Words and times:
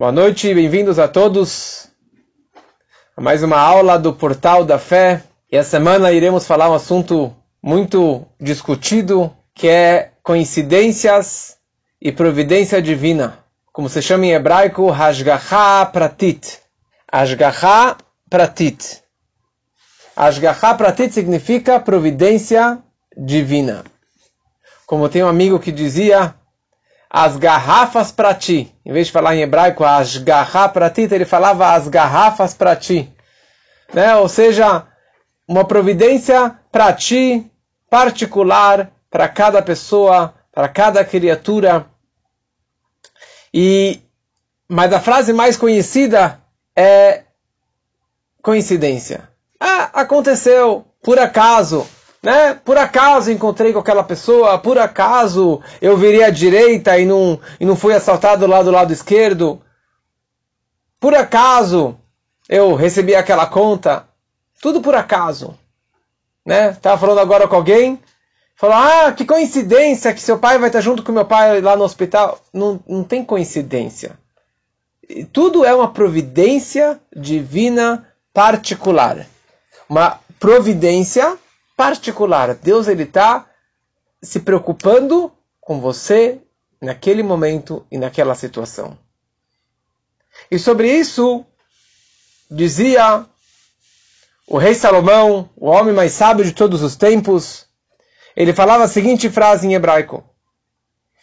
Boa 0.00 0.12
noite, 0.12 0.54
bem-vindos 0.54 0.96
a 1.00 1.08
todos 1.08 1.88
a 3.16 3.20
mais 3.20 3.42
uma 3.42 3.58
aula 3.58 3.98
do 3.98 4.12
Portal 4.12 4.64
da 4.64 4.78
Fé. 4.78 5.24
E 5.50 5.56
essa 5.56 5.70
semana 5.70 6.12
iremos 6.12 6.46
falar 6.46 6.70
um 6.70 6.74
assunto 6.74 7.34
muito 7.60 8.24
discutido, 8.40 9.34
que 9.52 9.66
é 9.66 10.12
coincidências 10.22 11.56
e 12.00 12.12
providência 12.12 12.80
divina. 12.80 13.40
Como 13.72 13.88
se 13.88 14.00
chama 14.00 14.26
em 14.26 14.30
hebraico, 14.34 14.88
Hashgacha 14.88 15.86
Pratit. 15.86 16.60
Hashgacha 17.12 17.96
Pratit. 18.30 19.02
Hashgacha 20.16 20.74
Pratit 20.74 21.12
significa 21.12 21.80
providência 21.80 22.78
divina. 23.16 23.82
Como 24.86 25.08
tem 25.08 25.24
um 25.24 25.28
amigo 25.28 25.58
que 25.58 25.72
dizia, 25.72 26.36
as 27.10 27.36
garrafas 27.36 28.12
para 28.12 28.34
ti. 28.34 28.74
Em 28.84 28.92
vez 28.92 29.06
de 29.06 29.12
falar 29.12 29.34
em 29.34 29.40
hebraico, 29.40 29.84
as 29.84 30.16
garrafas 30.16 30.72
para 30.72 30.90
ti, 30.90 31.08
ele 31.10 31.24
falava 31.24 31.72
as 31.72 31.88
garrafas 31.88 32.54
para 32.54 32.76
ti. 32.76 33.10
Né? 33.92 34.14
Ou 34.16 34.28
seja, 34.28 34.86
uma 35.46 35.64
providência 35.64 36.58
para 36.70 36.92
ti, 36.92 37.50
particular, 37.88 38.90
para 39.10 39.28
cada 39.28 39.62
pessoa, 39.62 40.34
para 40.52 40.68
cada 40.68 41.04
criatura. 41.04 41.86
E 43.52 44.02
mas 44.68 44.92
a 44.92 45.00
frase 45.00 45.32
mais 45.32 45.56
conhecida 45.56 46.42
é 46.76 47.22
coincidência. 48.42 49.26
Ah, 49.58 49.90
aconteceu, 49.94 50.86
por 51.02 51.18
acaso 51.18 51.88
né? 52.28 52.52
Por 52.62 52.76
acaso 52.76 53.32
encontrei 53.32 53.72
com 53.72 53.78
aquela 53.78 54.04
pessoa, 54.04 54.58
por 54.58 54.76
acaso 54.76 55.62
eu 55.80 55.96
virei 55.96 56.22
à 56.22 56.28
direita 56.28 56.98
e 56.98 57.06
não, 57.06 57.40
e 57.58 57.64
não 57.64 57.74
fui 57.74 57.94
assaltado 57.94 58.46
lá 58.46 58.62
do 58.62 58.70
lado 58.70 58.92
esquerdo, 58.92 59.62
por 61.00 61.14
acaso 61.14 61.96
eu 62.46 62.74
recebi 62.74 63.14
aquela 63.14 63.46
conta, 63.46 64.06
tudo 64.60 64.82
por 64.82 64.94
acaso, 64.94 65.58
né? 66.44 66.74
Tava 66.82 66.98
falando 66.98 67.20
agora 67.20 67.48
com 67.48 67.56
alguém, 67.56 67.98
falou, 68.54 68.76
ah, 68.76 69.10
que 69.10 69.24
coincidência 69.24 70.12
que 70.12 70.20
seu 70.20 70.38
pai 70.38 70.58
vai 70.58 70.68
estar 70.68 70.82
junto 70.82 71.02
com 71.02 71.12
meu 71.12 71.24
pai 71.24 71.62
lá 71.62 71.78
no 71.78 71.84
hospital. 71.84 72.38
Não, 72.52 72.78
não 72.86 73.04
tem 73.04 73.24
coincidência. 73.24 74.18
Tudo 75.32 75.64
é 75.64 75.74
uma 75.74 75.90
providência 75.94 77.00
divina 77.16 78.06
particular. 78.34 79.26
Uma 79.88 80.20
providência 80.38 81.38
particular. 81.78 82.56
Deus 82.56 82.88
ele 82.88 83.04
está 83.04 83.48
se 84.20 84.40
preocupando 84.40 85.32
com 85.60 85.80
você 85.80 86.40
naquele 86.82 87.22
momento 87.22 87.86
e 87.88 87.96
naquela 87.96 88.34
situação. 88.34 88.98
E 90.50 90.58
sobre 90.58 90.90
isso 90.90 91.46
dizia 92.50 93.24
o 94.44 94.58
rei 94.58 94.74
Salomão, 94.74 95.48
o 95.56 95.68
homem 95.68 95.94
mais 95.94 96.12
sábio 96.12 96.44
de 96.44 96.52
todos 96.52 96.82
os 96.82 96.96
tempos, 96.96 97.66
ele 98.34 98.52
falava 98.52 98.84
a 98.84 98.88
seguinte 98.88 99.30
frase 99.30 99.68
em 99.68 99.74
hebraico: 99.74 100.24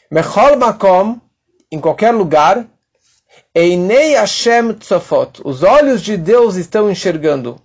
Mechol 0.10 0.56
makom, 0.58 1.20
em 1.70 1.82
qualquer 1.82 2.12
lugar, 2.12 2.66
Einei 3.54 4.14
Hashem 4.16 4.74
tzofot, 4.74 5.42
os 5.44 5.64
olhos 5.64 6.02
de 6.02 6.16
Deus 6.16 6.56
estão 6.56 6.90
enxergando. 6.90 7.60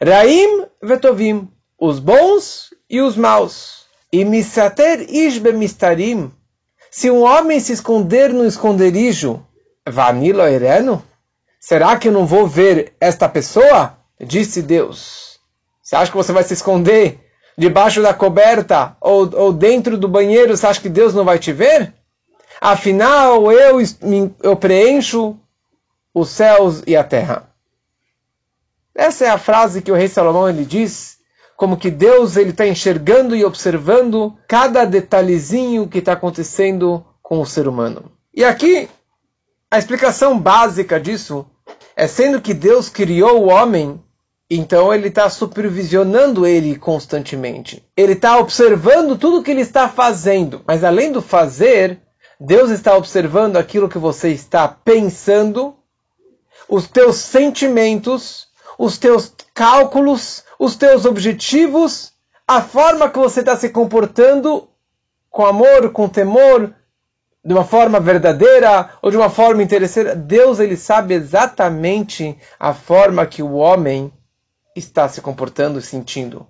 Raim 0.00 0.66
vetovim, 0.82 1.50
os 1.84 1.98
bons 1.98 2.72
e 2.88 3.00
os 3.00 3.16
maus. 3.16 3.84
E 4.12 4.24
misater 4.24 5.10
ishbe 5.10 5.52
mistarim, 5.52 6.32
se 6.90 7.10
um 7.10 7.22
homem 7.22 7.60
se 7.60 7.72
esconder 7.72 8.32
no 8.32 8.46
esconderijo, 8.46 9.44
vanilo 9.86 10.42
ereno, 10.42 11.02
será 11.60 11.96
que 11.98 12.08
eu 12.08 12.12
não 12.12 12.24
vou 12.24 12.46
ver 12.46 12.94
esta 13.00 13.28
pessoa? 13.28 13.98
Disse 14.20 14.62
Deus. 14.62 15.38
Você 15.82 15.96
acha 15.96 16.10
que 16.10 16.16
você 16.16 16.32
vai 16.32 16.42
se 16.44 16.54
esconder 16.54 17.18
debaixo 17.58 18.00
da 18.00 18.14
coberta 18.14 18.96
ou, 19.00 19.28
ou 19.36 19.52
dentro 19.52 19.98
do 19.98 20.08
banheiro? 20.08 20.56
Você 20.56 20.66
acha 20.66 20.80
que 20.80 20.88
Deus 20.88 21.12
não 21.12 21.24
vai 21.24 21.38
te 21.38 21.52
ver? 21.52 21.92
Afinal, 22.60 23.52
eu, 23.52 23.78
eu 24.42 24.56
preencho 24.56 25.36
os 26.14 26.30
céus 26.30 26.82
e 26.86 26.96
a 26.96 27.04
terra. 27.04 27.48
Essa 28.94 29.24
é 29.24 29.28
a 29.28 29.38
frase 29.38 29.82
que 29.82 29.90
o 29.90 29.94
rei 29.96 30.08
Salomão 30.08 30.48
ele 30.48 30.64
diz 30.64 31.13
como 31.56 31.76
que 31.76 31.90
Deus 31.90 32.36
ele 32.36 32.50
está 32.50 32.66
enxergando 32.66 33.34
e 33.34 33.44
observando 33.44 34.36
cada 34.48 34.84
detalhezinho 34.84 35.88
que 35.88 35.98
está 35.98 36.12
acontecendo 36.12 37.04
com 37.22 37.40
o 37.40 37.46
ser 37.46 37.68
humano. 37.68 38.12
E 38.34 38.44
aqui 38.44 38.88
a 39.70 39.78
explicação 39.78 40.38
básica 40.38 41.00
disso 41.00 41.46
é 41.96 42.06
sendo 42.06 42.40
que 42.40 42.54
Deus 42.54 42.88
criou 42.88 43.42
o 43.42 43.48
homem, 43.48 44.00
então 44.50 44.92
ele 44.92 45.08
está 45.08 45.28
supervisionando 45.30 46.46
ele 46.46 46.76
constantemente. 46.76 47.82
Ele 47.96 48.12
está 48.12 48.38
observando 48.38 49.16
tudo 49.16 49.42
que 49.42 49.50
ele 49.50 49.62
está 49.62 49.88
fazendo, 49.88 50.62
mas 50.66 50.84
além 50.84 51.10
do 51.10 51.22
fazer, 51.22 52.00
Deus 52.38 52.70
está 52.70 52.96
observando 52.96 53.56
aquilo 53.56 53.88
que 53.88 53.98
você 53.98 54.30
está 54.30 54.68
pensando, 54.68 55.74
os 56.68 56.86
teus 56.88 57.16
sentimentos, 57.16 58.48
os 58.78 58.98
teus 58.98 59.32
cálculos, 59.52 60.44
os 60.58 60.76
teus 60.76 61.04
objetivos, 61.04 62.12
a 62.46 62.60
forma 62.60 63.08
que 63.08 63.18
você 63.18 63.40
está 63.40 63.56
se 63.56 63.70
comportando 63.70 64.68
com 65.30 65.46
amor, 65.46 65.90
com 65.92 66.08
temor, 66.08 66.74
de 67.44 67.52
uma 67.52 67.64
forma 67.64 68.00
verdadeira 68.00 68.90
ou 69.02 69.10
de 69.10 69.16
uma 69.16 69.28
forma 69.28 69.62
interesseira. 69.62 70.14
Deus 70.14 70.58
ele 70.60 70.76
sabe 70.76 71.14
exatamente 71.14 72.38
a 72.58 72.72
forma 72.72 73.26
que 73.26 73.42
o 73.42 73.54
homem 73.54 74.12
está 74.74 75.08
se 75.08 75.20
comportando 75.20 75.78
e 75.78 75.82
sentindo. 75.82 76.46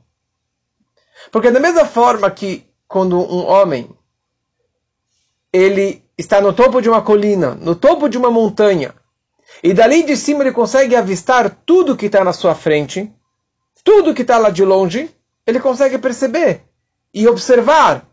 Porque 1.32 1.50
da 1.50 1.60
mesma 1.60 1.84
forma 1.84 2.30
que 2.30 2.64
quando 2.86 3.18
um 3.18 3.46
homem 3.46 3.90
ele 5.52 6.04
está 6.16 6.40
no 6.40 6.52
topo 6.52 6.80
de 6.80 6.88
uma 6.88 7.02
colina, 7.02 7.54
no 7.54 7.74
topo 7.74 8.08
de 8.08 8.18
uma 8.18 8.30
montanha, 8.30 8.94
e 9.62 9.72
dali 9.72 10.02
de 10.02 10.16
cima 10.16 10.42
ele 10.42 10.52
consegue 10.52 10.96
avistar 10.96 11.50
tudo 11.64 11.96
que 11.96 12.06
está 12.06 12.24
na 12.24 12.32
sua 12.32 12.54
frente, 12.54 13.12
tudo 13.82 14.14
que 14.14 14.22
está 14.22 14.38
lá 14.38 14.50
de 14.50 14.64
longe, 14.64 15.10
ele 15.46 15.60
consegue 15.60 15.98
perceber 15.98 16.62
e 17.12 17.28
observar. 17.28 18.06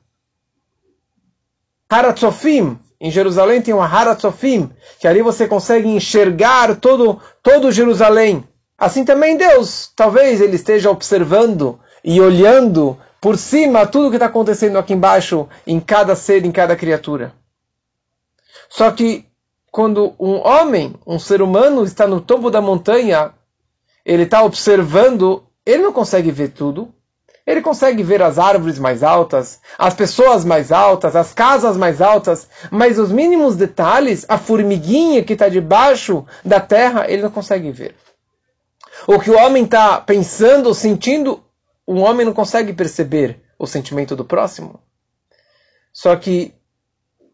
Haratzofim, 1.89 2.77
em 2.99 3.09
Jerusalém 3.09 3.61
tem 3.61 3.73
uma 3.73 3.85
Haratzofim, 3.85 4.69
que 4.99 5.07
ali 5.07 5.21
você 5.21 5.47
consegue 5.47 5.87
enxergar 5.87 6.75
todo, 6.75 7.19
todo 7.41 7.71
Jerusalém. 7.71 8.47
Assim 8.77 9.03
também 9.03 9.37
Deus, 9.37 9.91
talvez 9.95 10.39
ele 10.41 10.55
esteja 10.55 10.89
observando 10.89 11.79
e 12.03 12.19
olhando 12.21 12.97
por 13.19 13.37
cima 13.37 13.85
tudo 13.85 14.09
que 14.09 14.15
está 14.15 14.25
acontecendo 14.25 14.77
aqui 14.77 14.93
embaixo, 14.93 15.47
em 15.65 15.79
cada 15.79 16.15
ser, 16.15 16.45
em 16.45 16.51
cada 16.51 16.75
criatura. 16.75 17.33
Só 18.69 18.89
que 18.91 19.25
quando 19.71 20.13
um 20.19 20.45
homem, 20.45 20.93
um 21.07 21.17
ser 21.17 21.41
humano, 21.41 21.83
está 21.83 22.05
no 22.05 22.21
topo 22.21 22.51
da 22.51 22.61
montanha, 22.61 23.33
ele 24.05 24.23
está 24.23 24.43
observando 24.43 25.43
ele 25.65 25.83
não 25.83 25.93
consegue 25.93 26.31
ver 26.31 26.49
tudo. 26.49 26.93
Ele 27.45 27.61
consegue 27.61 28.03
ver 28.03 28.21
as 28.21 28.37
árvores 28.37 28.77
mais 28.77 29.01
altas, 29.01 29.59
as 29.77 29.95
pessoas 29.95 30.45
mais 30.45 30.71
altas, 30.71 31.15
as 31.15 31.33
casas 31.33 31.75
mais 31.75 31.99
altas, 31.99 32.47
mas 32.69 32.99
os 32.99 33.11
mínimos 33.11 33.55
detalhes, 33.55 34.25
a 34.29 34.37
formiguinha 34.37 35.23
que 35.23 35.33
está 35.33 35.49
debaixo 35.49 36.25
da 36.45 36.59
terra, 36.59 37.09
ele 37.09 37.23
não 37.23 37.31
consegue 37.31 37.71
ver. 37.71 37.95
O 39.07 39.19
que 39.19 39.31
o 39.31 39.37
homem 39.37 39.65
está 39.65 39.99
pensando 39.99 40.73
sentindo, 40.73 41.43
o 41.85 41.95
homem 41.95 42.25
não 42.25 42.33
consegue 42.33 42.73
perceber 42.73 43.41
o 43.57 43.65
sentimento 43.65 44.15
do 44.15 44.23
próximo. 44.23 44.79
Só 45.91 46.15
que 46.15 46.53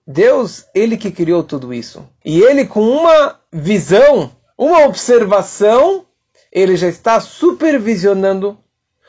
Deus, 0.08 0.66
ele 0.74 0.96
que 0.96 1.12
criou 1.12 1.44
tudo 1.44 1.74
isso. 1.74 2.08
E 2.24 2.40
ele, 2.40 2.66
com 2.66 2.82
uma 2.82 3.38
visão, 3.52 4.32
uma 4.58 4.86
observação, 4.86 6.06
ele 6.50 6.78
já 6.78 6.88
está 6.88 7.20
supervisionando 7.20 8.58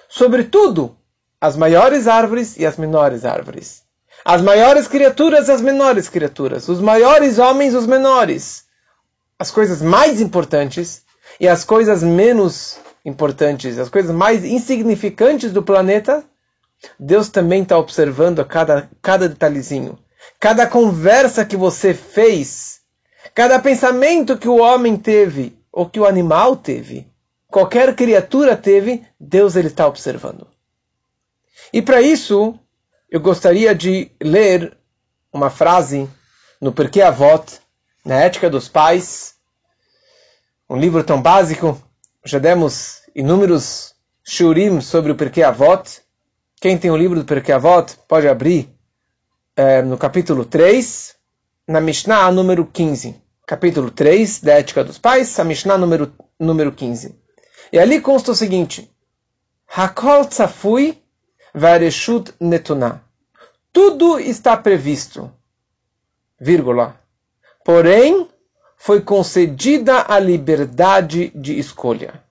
sobre 0.09 0.43
tudo, 0.43 0.97
as 1.41 1.57
maiores 1.57 2.09
árvores 2.09 2.59
e 2.59 2.67
as 2.67 2.77
menores 2.77 3.25
árvores. 3.25 3.83
As 4.25 4.43
maiores 4.43 4.89
criaturas 4.89 5.47
e 5.47 5.53
as 5.53 5.61
menores 5.61 6.09
criaturas. 6.09 6.69
Os 6.69 6.81
maiores 6.81 7.39
homens 7.39 7.75
os 7.75 7.87
menores. 7.87 8.65
As 9.39 9.53
coisas 9.53 9.81
mais 9.81 10.21
importantes 10.21 11.03
e 11.39 11.47
as 11.47 11.65
coisas 11.65 12.03
menos 12.03 12.81
importantes, 13.05 13.79
as 13.79 13.89
coisas 13.89 14.11
mais 14.11 14.45
insignificantes 14.45 15.53
do 15.53 15.63
planeta, 15.63 16.25
Deus 16.99 17.29
também 17.29 17.63
está 17.63 17.79
observando 17.79 18.41
a 18.41 18.45
cada, 18.45 18.91
cada 19.01 19.29
detalhezinho. 19.29 19.97
Cada 20.41 20.67
conversa 20.67 21.45
que 21.45 21.57
você 21.57 21.93
fez, 21.93 22.81
cada 23.35 23.59
pensamento 23.59 24.39
que 24.39 24.49
o 24.49 24.59
homem 24.59 24.97
teve 24.97 25.59
ou 25.73 25.89
que 25.89 25.99
o 25.99 26.07
animal 26.07 26.57
teve, 26.57 27.07
qualquer 27.49 27.95
criatura 27.97 28.57
teve, 28.57 29.05
Deus 29.19 29.57
ele 29.57 29.69
está 29.69 29.87
observando. 29.87 30.47
E 31.73 31.83
para 31.83 32.01
isso, 32.01 32.59
eu 33.11 33.21
gostaria 33.21 33.75
de 33.75 34.11
ler 34.21 34.77
uma 35.33 35.51
frase 35.51 36.09
no 36.61 36.73
Porquê 36.73 37.03
Avot, 37.03 37.61
na 38.05 38.15
ética 38.17 38.49
dos 38.49 38.69
pais, 38.69 39.35
um 40.71 40.77
livro 40.77 41.03
tão 41.03 41.21
básico, 41.21 41.81
já 42.25 42.39
demos 42.39 43.03
inúmeros 43.15 43.95
shurim 44.23 44.81
sobre 44.81 45.11
o 45.11 45.17
Perkei 45.17 45.43
Avot. 45.43 46.03
Quem 46.61 46.77
tem 46.77 46.91
o 46.91 46.97
livro 46.97 47.19
do 47.19 47.25
Perkei 47.25 47.55
Avot 47.55 47.97
pode 48.07 48.29
abrir 48.29 48.78
é, 49.59 49.83
no 49.83 49.99
capítulo 49.99 50.45
3, 50.45 51.17
na 51.67 51.81
Mishnah 51.81 52.31
número 52.31 52.65
15. 52.65 53.21
Capítulo 53.45 53.91
3 53.91 54.41
da 54.41 54.53
Ética 54.53 54.85
dos 54.85 54.99
Pais, 54.99 55.37
a 55.41 55.43
Mishnah 55.43 55.77
número, 55.77 56.13
número 56.39 56.71
15. 56.71 57.19
E 57.73 57.77
ali 57.77 58.01
consta 58.01 58.31
o 58.31 58.37
seguinte: 58.37 58.89
Hakol 59.67 60.27
tzafui 60.27 61.03
vareshut 61.53 62.33
netuná. 62.39 63.01
Tudo 63.73 64.21
está 64.21 64.57
previsto, 64.57 65.29
vírgula. 66.41 66.95
Porém, 67.65 68.29
foi 68.77 69.01
concedida 69.01 70.05
a 70.07 70.21
liberdade 70.21 71.33
de 71.35 71.59
escolha. 71.59 72.23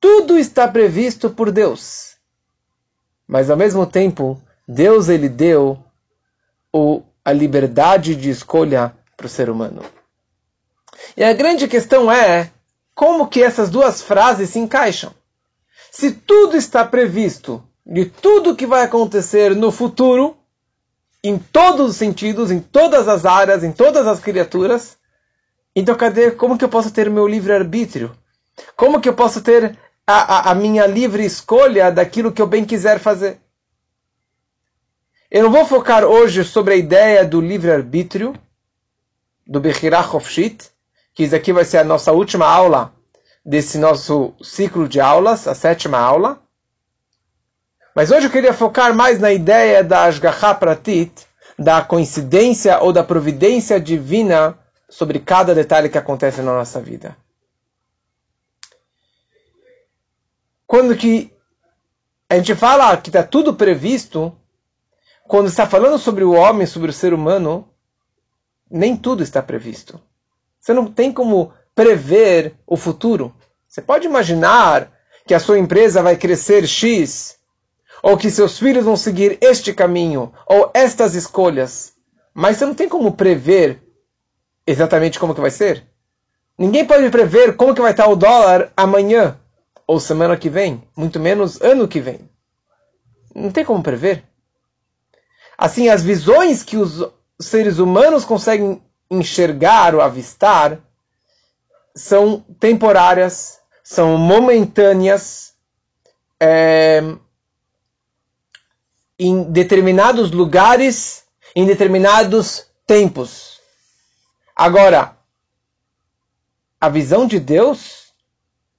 Tudo 0.00 0.38
está 0.38 0.68
previsto 0.68 1.30
por 1.30 1.50
Deus. 1.50 2.14
Mas 3.26 3.50
ao 3.50 3.56
mesmo 3.56 3.84
tempo, 3.84 4.40
Deus 4.68 5.08
ele 5.08 5.28
deu 5.28 5.84
o, 6.72 7.02
a 7.24 7.32
liberdade 7.32 8.14
de 8.14 8.30
escolha 8.30 8.94
para 9.16 9.26
o 9.26 9.30
ser 9.30 9.50
humano. 9.50 9.82
E 11.16 11.24
a 11.24 11.32
grande 11.32 11.66
questão 11.66 12.10
é 12.10 12.50
como 12.94 13.28
que 13.28 13.42
essas 13.42 13.70
duas 13.70 14.02
frases 14.02 14.50
se 14.50 14.58
encaixam. 14.58 15.12
Se 15.90 16.12
tudo 16.12 16.56
está 16.56 16.84
previsto 16.84 17.62
de 17.86 18.04
tudo 18.04 18.56
que 18.56 18.66
vai 18.66 18.84
acontecer 18.84 19.54
no 19.54 19.70
futuro, 19.70 20.36
em 21.22 21.38
todos 21.38 21.90
os 21.90 21.96
sentidos, 21.96 22.50
em 22.50 22.60
todas 22.60 23.08
as 23.08 23.24
áreas, 23.24 23.64
em 23.64 23.72
todas 23.72 24.06
as 24.06 24.20
criaturas, 24.20 24.96
então 25.74 25.94
cadê 25.94 26.30
como 26.30 26.58
que 26.58 26.64
eu 26.64 26.68
posso 26.68 26.90
ter 26.90 27.10
meu 27.10 27.26
livre 27.26 27.52
arbítrio? 27.52 28.14
Como 28.76 29.00
que 29.00 29.08
eu 29.08 29.14
posso 29.14 29.40
ter 29.40 29.78
a, 30.06 30.50
a, 30.50 30.50
a 30.50 30.54
minha 30.54 30.86
livre 30.86 31.24
escolha 31.24 31.90
daquilo 31.90 32.32
que 32.32 32.42
eu 32.42 32.46
bem 32.46 32.64
quiser 32.64 32.98
fazer? 32.98 33.40
Eu 35.30 35.42
não 35.42 35.52
vou 35.52 35.66
focar 35.66 36.04
hoje 36.04 36.42
sobre 36.42 36.72
a 36.72 36.76
ideia 36.76 37.22
do 37.22 37.38
livre-arbítrio, 37.38 38.34
do 39.46 39.60
Bechirah 39.60 40.00
Hofshit, 40.00 40.70
que 41.12 41.24
isso 41.24 41.36
aqui 41.36 41.52
vai 41.52 41.66
ser 41.66 41.78
a 41.78 41.84
nossa 41.84 42.12
última 42.12 42.46
aula 42.46 42.94
desse 43.44 43.76
nosso 43.76 44.32
ciclo 44.42 44.88
de 44.88 45.00
aulas, 45.00 45.46
a 45.46 45.54
sétima 45.54 45.98
aula. 45.98 46.40
Mas 47.94 48.10
hoje 48.10 48.26
eu 48.26 48.30
queria 48.30 48.54
focar 48.54 48.94
mais 48.94 49.20
na 49.20 49.30
ideia 49.30 49.84
da 49.84 50.04
Ashgaha 50.04 50.54
Pratit, 50.54 51.26
da 51.58 51.82
coincidência 51.82 52.78
ou 52.80 52.90
da 52.90 53.04
providência 53.04 53.78
divina 53.78 54.58
sobre 54.88 55.18
cada 55.18 55.54
detalhe 55.54 55.90
que 55.90 55.98
acontece 55.98 56.40
na 56.40 56.54
nossa 56.54 56.80
vida. 56.80 57.14
Quando 60.66 60.96
que 60.96 61.30
a 62.30 62.36
gente 62.36 62.54
fala 62.54 62.96
que 62.96 63.10
está 63.10 63.22
tudo 63.22 63.54
previsto, 63.54 64.34
quando 65.28 65.48
está 65.48 65.66
falando 65.66 65.98
sobre 65.98 66.24
o 66.24 66.32
homem, 66.32 66.66
sobre 66.66 66.90
o 66.90 66.92
ser 66.92 67.12
humano, 67.12 67.68
nem 68.68 68.96
tudo 68.96 69.22
está 69.22 69.42
previsto. 69.42 70.00
Você 70.58 70.72
não 70.72 70.90
tem 70.90 71.12
como 71.12 71.52
prever 71.74 72.54
o 72.66 72.78
futuro. 72.78 73.34
Você 73.68 73.82
pode 73.82 74.06
imaginar 74.06 74.90
que 75.26 75.34
a 75.34 75.38
sua 75.38 75.58
empresa 75.58 76.02
vai 76.02 76.16
crescer 76.16 76.66
X, 76.66 77.36
ou 78.02 78.16
que 78.16 78.30
seus 78.30 78.58
filhos 78.58 78.86
vão 78.86 78.96
seguir 78.96 79.36
este 79.42 79.74
caminho, 79.74 80.32
ou 80.46 80.70
estas 80.72 81.14
escolhas. 81.14 81.92
Mas 82.32 82.56
você 82.56 82.64
não 82.64 82.74
tem 82.74 82.88
como 82.88 83.12
prever 83.12 83.82
exatamente 84.66 85.20
como 85.20 85.34
que 85.34 85.42
vai 85.42 85.50
ser. 85.50 85.86
Ninguém 86.56 86.86
pode 86.86 87.10
prever 87.10 87.54
como 87.54 87.74
que 87.74 87.82
vai 87.82 87.90
estar 87.90 88.08
o 88.08 88.16
dólar 88.16 88.72
amanhã, 88.74 89.38
ou 89.86 90.00
semana 90.00 90.38
que 90.38 90.48
vem, 90.48 90.82
muito 90.96 91.20
menos 91.20 91.60
ano 91.60 91.86
que 91.86 92.00
vem. 92.00 92.30
Não 93.34 93.50
tem 93.50 93.64
como 93.64 93.82
prever. 93.82 94.24
Assim, 95.58 95.88
as 95.88 96.04
visões 96.04 96.62
que 96.62 96.76
os 96.76 97.04
seres 97.40 97.80
humanos 97.80 98.24
conseguem 98.24 98.80
enxergar 99.10 99.92
ou 99.92 100.00
avistar 100.00 100.78
são 101.96 102.44
temporárias, 102.60 103.58
são 103.82 104.16
momentâneas, 104.16 105.54
é, 106.40 107.02
em 109.18 109.42
determinados 109.50 110.30
lugares, 110.30 111.24
em 111.56 111.66
determinados 111.66 112.66
tempos. 112.86 113.60
Agora, 114.54 115.16
a 116.80 116.88
visão 116.88 117.26
de 117.26 117.40
Deus 117.40 118.12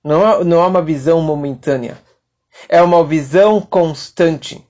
não 0.01 0.25
é, 0.25 0.43
não 0.45 0.63
é 0.63 0.67
uma 0.67 0.81
visão 0.81 1.21
momentânea, 1.21 2.01
é 2.69 2.81
uma 2.81 3.03
visão 3.03 3.59
constante. 3.59 4.65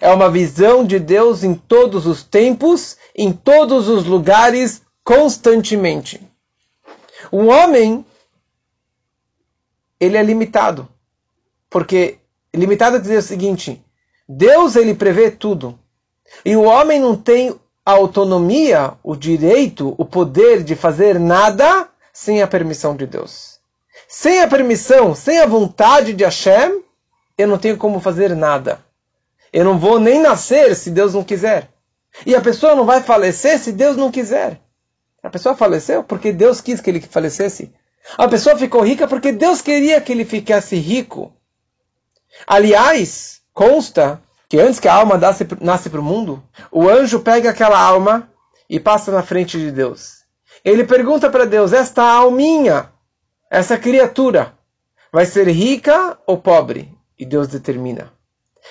É 0.00 0.12
uma 0.12 0.30
visão 0.30 0.84
de 0.84 0.98
Deus 0.98 1.42
em 1.42 1.54
todos 1.54 2.06
os 2.06 2.22
tempos, 2.22 2.96
em 3.14 3.32
todos 3.32 3.88
os 3.88 4.04
lugares, 4.04 4.82
constantemente. 5.02 6.20
O 7.30 7.46
homem, 7.46 8.04
ele 9.98 10.16
é 10.16 10.22
limitado. 10.22 10.88
Porque 11.70 12.18
limitado 12.54 12.96
é 12.96 13.00
dizer 13.00 13.18
o 13.18 13.22
seguinte: 13.22 13.82
Deus 14.28 14.76
ele 14.76 14.94
prevê 14.94 15.30
tudo. 15.30 15.78
E 16.44 16.56
o 16.56 16.62
homem 16.62 17.00
não 17.00 17.16
tem 17.16 17.54
a 17.84 17.92
autonomia, 17.92 18.94
o 19.02 19.14
direito, 19.14 19.94
o 19.96 20.04
poder 20.04 20.64
de 20.64 20.74
fazer 20.74 21.20
nada 21.20 21.88
sem 22.12 22.42
a 22.42 22.46
permissão 22.46 22.96
de 22.96 23.06
Deus. 23.06 23.60
Sem 24.08 24.40
a 24.40 24.48
permissão, 24.48 25.14
sem 25.14 25.38
a 25.38 25.46
vontade 25.46 26.12
de 26.12 26.24
Hashem, 26.24 26.82
eu 27.38 27.46
não 27.46 27.58
tenho 27.58 27.76
como 27.76 28.00
fazer 28.00 28.34
nada. 28.34 28.84
Eu 29.56 29.64
não 29.64 29.78
vou 29.78 29.98
nem 29.98 30.20
nascer 30.20 30.76
se 30.76 30.90
Deus 30.90 31.14
não 31.14 31.24
quiser. 31.24 31.70
E 32.26 32.34
a 32.34 32.42
pessoa 32.42 32.74
não 32.74 32.84
vai 32.84 33.02
falecer 33.02 33.58
se 33.58 33.72
Deus 33.72 33.96
não 33.96 34.10
quiser. 34.10 34.60
A 35.22 35.30
pessoa 35.30 35.56
faleceu 35.56 36.04
porque 36.04 36.30
Deus 36.30 36.60
quis 36.60 36.78
que 36.78 36.90
ele 36.90 37.00
falecesse. 37.00 37.72
A 38.18 38.28
pessoa 38.28 38.58
ficou 38.58 38.82
rica 38.82 39.08
porque 39.08 39.32
Deus 39.32 39.62
queria 39.62 39.98
que 39.98 40.12
ele 40.12 40.26
ficasse 40.26 40.76
rico. 40.76 41.32
Aliás, 42.46 43.40
consta 43.54 44.20
que 44.46 44.60
antes 44.60 44.78
que 44.78 44.88
a 44.88 44.94
alma 44.94 45.16
nasce, 45.16 45.48
nasce 45.62 45.88
para 45.88 46.00
o 46.00 46.04
mundo, 46.04 46.42
o 46.70 46.86
anjo 46.86 47.20
pega 47.20 47.48
aquela 47.48 47.80
alma 47.80 48.30
e 48.68 48.78
passa 48.78 49.10
na 49.10 49.22
frente 49.22 49.58
de 49.58 49.70
Deus. 49.70 50.18
Ele 50.62 50.84
pergunta 50.84 51.30
para 51.30 51.46
Deus: 51.46 51.72
Esta 51.72 52.02
alminha, 52.02 52.90
essa 53.50 53.78
criatura, 53.78 54.52
vai 55.10 55.24
ser 55.24 55.48
rica 55.48 56.18
ou 56.26 56.36
pobre? 56.36 56.94
E 57.18 57.24
Deus 57.24 57.48
determina. 57.48 58.14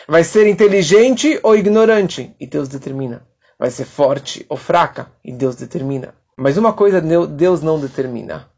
Vai 0.08 0.24
ser 0.24 0.48
inteligente 0.48 1.40
ou 1.42 1.56
ignorante? 1.56 2.36
E 2.40 2.46
Deus 2.46 2.68
determina. 2.68 3.26
Vai 3.58 3.70
ser 3.70 3.86
forte 3.86 4.46
ou 4.50 4.58
fraca? 4.58 5.12
E 5.24 5.32
Deus 5.32 5.56
determina. 5.56 6.14
Mas 6.38 6.58
uma 6.58 6.74
coisa 6.74 7.02
Deus 7.02 7.62
não 7.62 7.80
determina. 7.80 8.50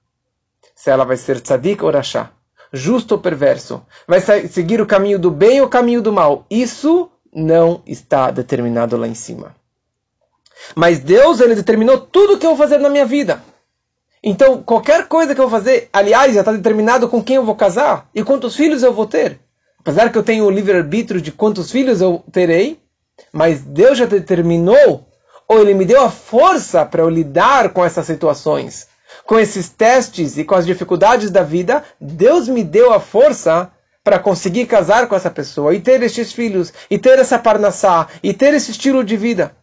Se 0.75 0.89
ela 0.89 1.06
vai 1.06 1.17
ser 1.17 1.39
tzadik 1.39 1.84
ou 1.84 1.91
rachá. 1.91 2.32
Justo 2.74 3.15
ou 3.15 3.22
perverso. 3.22 3.82
Vai 4.08 4.20
seguir 4.48 4.82
o 4.82 4.86
caminho 4.86 5.20
do 5.20 5.32
bem 5.32 5.62
ou 5.62 5.67
o 5.67 5.70
caminho 5.70 6.01
do 6.01 6.12
mal. 6.12 6.46
Isso 6.50 7.10
não 7.34 7.82
está 7.86 8.32
determinado 8.32 8.98
lá 8.98 9.08
em 9.08 9.15
cima. 9.15 9.56
Mas 10.75 11.00
Deus, 11.00 11.39
ele 11.39 11.56
determinou 11.56 12.00
tudo 12.00 12.34
o 12.34 12.38
que 12.38 12.46
eu 12.46 12.56
vou 12.56 12.58
fazer 12.58 12.79
na 12.79 12.89
minha 12.89 13.06
vida. 13.06 13.41
Então, 14.24 14.62
qualquer 14.63 15.08
coisa 15.08 15.34
que 15.34 15.39
eu 15.39 15.48
vou 15.48 15.60
fazer, 15.60 15.89
aliás, 15.94 16.34
já 16.34 16.41
está 16.41 16.51
determinado 16.51 17.08
com 17.08 17.24
quem 17.24 17.36
eu 17.36 17.46
vou 17.46 17.56
casar 17.56 18.10
e 18.13 18.24
quantos 18.24 18.56
filhos 18.56 18.84
eu 18.84 18.91
vou 18.91 19.06
ter. 19.06 19.39
Apesar 19.88 20.12
que 20.12 20.17
eu 20.17 20.24
tenho 20.24 20.44
o 20.44 20.51
livre-arbítrio 20.51 21.22
de 21.22 21.32
quantos 21.32 21.72
filhos 21.72 22.01
eu 22.01 22.22
terei, 22.29 22.77
mas 23.32 23.62
Deus 23.62 23.98
já 23.98 24.03
determinou, 24.03 25.08
ou 25.48 25.62
Ele 25.62 25.74
me 25.74 25.86
deu 25.86 26.03
a 26.03 26.12
força 26.12 26.86
para 26.86 27.03
eu 27.03 27.10
lidar 27.10 27.70
com 27.70 27.86
essas 27.86 28.06
situações, 28.06 28.89
com 29.25 29.39
esses 29.39 29.70
testes 29.70 30.38
e 30.38 30.44
com 30.44 30.56
as 30.56 30.65
dificuldades 30.65 31.32
da 31.32 31.41
vida, 31.41 31.86
Deus 32.01 32.50
me 32.50 32.65
deu 32.65 32.91
a 32.91 33.00
força 33.00 33.72
para 34.03 34.20
conseguir 34.20 34.65
casar 34.65 35.08
com 35.08 35.15
essa 35.15 35.32
pessoa 35.32 35.74
e 35.74 35.79
ter 35.79 36.03
estes 36.03 36.34
filhos, 36.34 36.74
e 36.91 37.00
ter 37.00 37.17
essa 37.17 37.39
parnassá, 37.39 38.10
e 38.22 38.34
ter 38.34 38.53
esse 38.53 38.72
estilo 38.72 39.06
de 39.06 39.15
vida. 39.15 39.56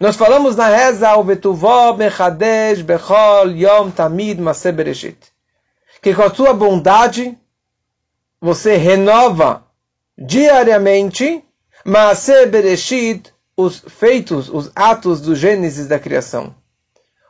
Nós 0.00 0.16
falamos 0.16 0.56
na 0.56 0.66
reza 0.66 1.14
o 1.14 1.22
Betuvó 1.22 1.92
Mechadesh 1.92 2.82
Bechol 2.82 3.52
Yom 3.52 3.92
Tamid 3.92 4.40
Maseh 4.40 4.72
Bereshit. 4.72 5.18
Que 6.02 6.12
com 6.12 6.22
a 6.24 6.34
sua 6.34 6.52
bondade 6.52 7.38
você 8.44 8.76
renova 8.76 9.64
diariamente 10.18 11.42
Maaseh 11.82 12.44
Bereshit, 12.44 13.32
os 13.56 13.78
feitos, 13.78 14.50
os 14.50 14.70
atos 14.74 15.22
do 15.22 15.34
Gênesis 15.34 15.88
da 15.88 15.98
criação. 15.98 16.54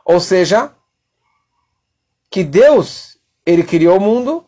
Ou 0.04 0.18
seja, 0.18 0.72
que 2.28 2.42
Deus, 2.42 3.16
ele 3.46 3.62
criou 3.62 3.98
o 3.98 4.00
mundo 4.00 4.44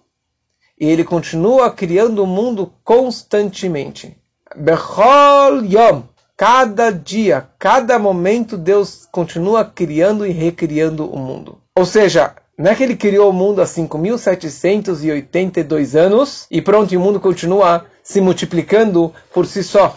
e 0.77 0.89
ele 0.89 1.05
continua 1.05 1.71
criando 1.71 2.25
o 2.25 2.27
mundo 2.27 2.75
constantemente. 2.83 4.17
Bechol 4.57 5.65
Yom, 5.65 6.03
Cada 6.37 6.91
dia, 6.91 7.49
cada 7.61 7.97
momento, 7.97 8.59
Deus 8.59 9.09
continua 9.11 9.65
criando 9.65 10.27
e 10.27 10.33
recriando 10.33 11.09
o 11.09 11.17
mundo. 11.17 11.63
Ou 11.75 11.87
seja, 11.87 12.35
não 12.59 12.71
é 12.71 12.75
que 12.75 12.83
ele 12.83 12.97
criou 12.97 13.29
o 13.29 13.35
mundo 13.35 13.61
há 13.61 13.65
5.782 13.65 15.95
anos 15.95 16.47
e 16.51 16.63
pronto, 16.63 16.95
e 16.95 16.97
o 16.97 17.01
mundo 17.01 17.21
continua 17.21 17.85
se 18.03 18.21
multiplicando 18.21 19.13
por 19.33 19.47
si 19.47 19.63
só. 19.63 19.95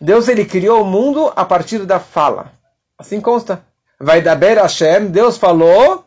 Deus 0.00 0.28
ele 0.28 0.44
criou 0.44 0.82
o 0.82 0.86
mundo 0.86 1.32
a 1.34 1.44
partir 1.44 1.84
da 1.84 1.98
fala. 1.98 2.52
Assim 2.98 3.20
consta. 3.20 3.64
Vai 3.98 4.20
da 4.20 4.34
Ber 4.34 4.58
Hashem, 4.58 5.06
Deus 5.06 5.36
falou 5.36 6.04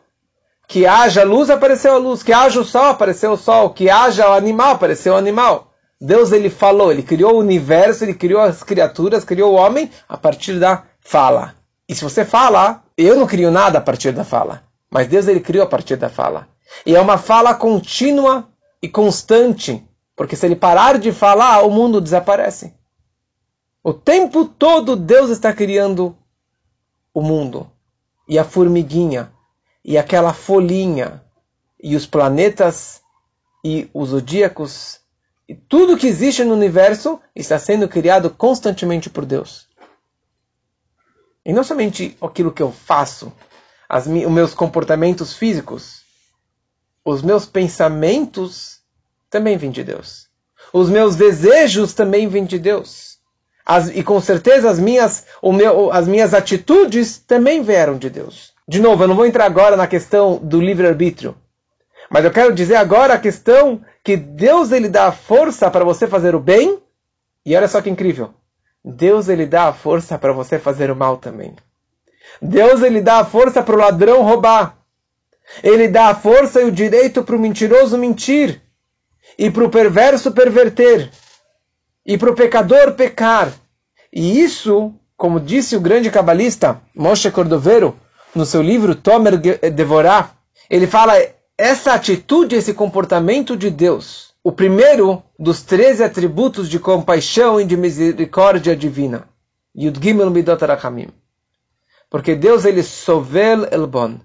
que 0.68 0.86
haja 0.86 1.24
luz, 1.24 1.50
apareceu 1.50 1.94
a 1.94 1.98
luz, 1.98 2.22
que 2.22 2.32
haja 2.32 2.60
o 2.60 2.64
sol, 2.64 2.86
apareceu 2.86 3.32
o 3.32 3.36
sol, 3.36 3.70
que 3.70 3.88
haja 3.88 4.30
o 4.30 4.32
animal, 4.32 4.72
apareceu 4.72 5.14
o 5.14 5.16
animal. 5.16 5.72
Deus 6.00 6.32
ele 6.32 6.50
falou, 6.50 6.90
ele 6.90 7.02
criou 7.02 7.34
o 7.34 7.38
universo, 7.38 8.04
ele 8.04 8.14
criou 8.14 8.40
as 8.40 8.62
criaturas, 8.62 9.24
criou 9.24 9.52
o 9.52 9.56
homem 9.56 9.90
a 10.08 10.16
partir 10.16 10.58
da 10.58 10.82
fala. 11.00 11.54
E 11.88 11.94
se 11.94 12.02
você 12.02 12.24
fala, 12.24 12.82
eu 12.96 13.16
não 13.16 13.26
crio 13.26 13.50
nada 13.50 13.78
a 13.78 13.80
partir 13.80 14.12
da 14.12 14.24
fala, 14.24 14.62
mas 14.90 15.08
Deus 15.08 15.26
ele 15.28 15.40
criou 15.40 15.64
a 15.64 15.68
partir 15.68 15.96
da 15.96 16.08
fala. 16.08 16.48
E 16.84 16.94
é 16.94 17.00
uma 17.00 17.18
fala 17.18 17.54
contínua 17.54 18.48
e 18.82 18.88
constante, 18.88 19.86
porque 20.14 20.36
se 20.36 20.46
ele 20.46 20.56
parar 20.56 20.98
de 20.98 21.12
falar, 21.12 21.62
o 21.62 21.70
mundo 21.70 22.00
desaparece. 22.00 22.74
O 23.82 23.92
tempo 23.92 24.44
todo 24.44 24.96
Deus 24.96 25.30
está 25.30 25.52
criando 25.52 26.16
o 27.14 27.22
mundo. 27.22 27.70
E 28.28 28.38
a 28.38 28.44
formiguinha, 28.44 29.32
e 29.84 29.96
aquela 29.96 30.32
folhinha, 30.32 31.22
e 31.80 31.94
os 31.94 32.04
planetas, 32.04 33.00
e 33.64 33.88
os 33.94 34.08
zodíacos, 34.08 35.00
e 35.48 35.54
tudo 35.54 35.96
que 35.96 36.08
existe 36.08 36.42
no 36.42 36.54
universo 36.54 37.20
está 37.34 37.58
sendo 37.58 37.88
criado 37.88 38.30
constantemente 38.30 39.08
por 39.08 39.24
Deus. 39.24 39.68
E 41.44 41.52
não 41.52 41.62
somente 41.62 42.16
aquilo 42.20 42.50
que 42.50 42.62
eu 42.62 42.72
faço, 42.72 43.32
as, 43.88 44.06
os 44.06 44.12
meus 44.12 44.54
comportamentos 44.54 45.34
físicos, 45.34 46.02
os 47.04 47.22
meus 47.22 47.46
pensamentos 47.46 48.80
também 49.30 49.56
vêm 49.56 49.70
de 49.70 49.84
Deus. 49.84 50.26
Os 50.72 50.90
meus 50.90 51.16
desejos 51.16 51.94
também 51.94 52.28
vêm 52.28 52.44
de 52.44 52.58
Deus. 52.58 53.18
As, 53.64 53.88
e 53.88 54.02
com 54.02 54.20
certeza 54.20 54.70
as 54.70 54.78
minhas, 54.78 55.26
meu, 55.42 55.92
as 55.92 56.06
minhas 56.06 56.34
atitudes 56.34 57.18
também 57.18 57.62
vieram 57.62 57.96
de 57.96 58.10
Deus. 58.10 58.52
De 58.68 58.80
novo, 58.80 59.04
eu 59.04 59.08
não 59.08 59.16
vou 59.16 59.26
entrar 59.26 59.44
agora 59.44 59.76
na 59.76 59.86
questão 59.86 60.38
do 60.38 60.60
livre-arbítrio. 60.60 61.36
Mas 62.10 62.24
eu 62.24 62.30
quero 62.30 62.54
dizer 62.54 62.76
agora 62.76 63.14
a 63.14 63.18
questão 63.18 63.80
que 64.02 64.16
Deus 64.16 64.70
ele 64.70 64.88
dá 64.88 65.06
a 65.06 65.12
força 65.12 65.70
para 65.70 65.84
você 65.84 66.06
fazer 66.06 66.34
o 66.34 66.40
bem. 66.40 66.78
E 67.44 67.56
olha 67.56 67.68
só 67.68 67.80
que 67.80 67.90
incrível. 67.90 68.30
Deus 68.84 69.28
ele 69.28 69.46
dá 69.46 69.68
a 69.68 69.72
força 69.72 70.16
para 70.16 70.32
você 70.32 70.58
fazer 70.58 70.90
o 70.90 70.96
mal 70.96 71.16
também. 71.16 71.54
Deus 72.40 72.82
ele 72.82 73.00
dá 73.00 73.18
a 73.18 73.24
força 73.24 73.62
para 73.62 73.74
o 73.74 73.78
ladrão 73.78 74.22
roubar. 74.22 74.76
Ele 75.62 75.88
dá 75.88 76.08
a 76.08 76.14
força 76.14 76.60
e 76.60 76.64
o 76.64 76.72
direito 76.72 77.22
para 77.22 77.36
o 77.36 77.38
mentiroso 77.38 77.96
mentir. 77.96 78.60
E 79.38 79.50
para 79.50 79.64
o 79.64 79.70
perverso 79.70 80.32
perverter. 80.32 81.10
E 82.04 82.16
para 82.18 82.30
o 82.30 82.34
pecador 82.34 82.92
pecar. 82.92 83.52
E 84.12 84.40
isso, 84.40 84.94
como 85.16 85.40
disse 85.40 85.76
o 85.76 85.80
grande 85.80 86.10
cabalista 86.10 86.80
Moshe 86.94 87.30
Cordovero, 87.30 87.96
no 88.34 88.44
seu 88.44 88.62
livro 88.62 88.94
Tomer 88.94 89.38
Devorah, 89.38 90.30
ele 90.68 90.86
fala 90.86 91.14
essa 91.56 91.94
atitude, 91.94 92.54
esse 92.54 92.74
comportamento 92.74 93.56
de 93.56 93.70
Deus, 93.70 94.34
o 94.44 94.52
primeiro 94.52 95.22
dos 95.38 95.62
13 95.62 96.04
atributos 96.04 96.68
de 96.68 96.78
compaixão 96.78 97.60
e 97.60 97.64
de 97.64 97.76
misericórdia 97.76 98.76
divina. 98.76 99.28
Yud 99.74 99.98
Gimel 100.02 100.30
Midot 100.30 100.62
Arachamim. 100.62 101.08
Porque 102.08 102.34
Deus, 102.34 102.64
ele 102.64 102.82
sovel 102.82 103.66
elbon. 103.70 104.20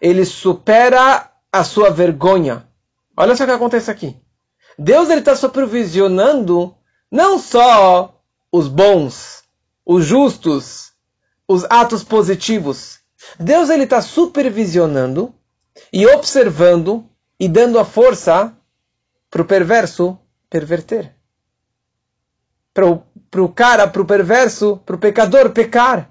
Ele 0.00 0.24
supera 0.24 1.30
a 1.52 1.64
sua 1.64 1.90
vergonha. 1.90 2.68
Olha 3.16 3.36
só 3.36 3.44
o 3.44 3.46
que 3.46 3.52
acontece 3.52 3.90
aqui. 3.90 4.16
Deus 4.78 5.08
ele 5.08 5.20
está 5.20 5.36
supervisionando 5.36 6.74
não 7.10 7.38
só 7.38 8.20
os 8.50 8.66
bons, 8.66 9.44
os 9.86 10.04
justos, 10.04 10.92
os 11.46 11.64
atos 11.70 12.02
positivos. 12.02 12.98
Deus 13.38 13.70
ele 13.70 13.84
está 13.84 14.02
supervisionando 14.02 15.32
e 15.92 16.06
observando 16.06 17.08
e 17.38 17.48
dando 17.48 17.78
a 17.78 17.84
força 17.84 18.56
para 19.30 19.42
o 19.42 19.44
perverso 19.44 20.18
perverter. 20.50 21.14
Para 22.72 23.42
o 23.42 23.48
cara, 23.48 23.86
para 23.86 24.02
o 24.02 24.06
perverso, 24.06 24.80
para 24.84 24.96
o 24.96 24.98
pecador 24.98 25.50
pecar. 25.50 26.10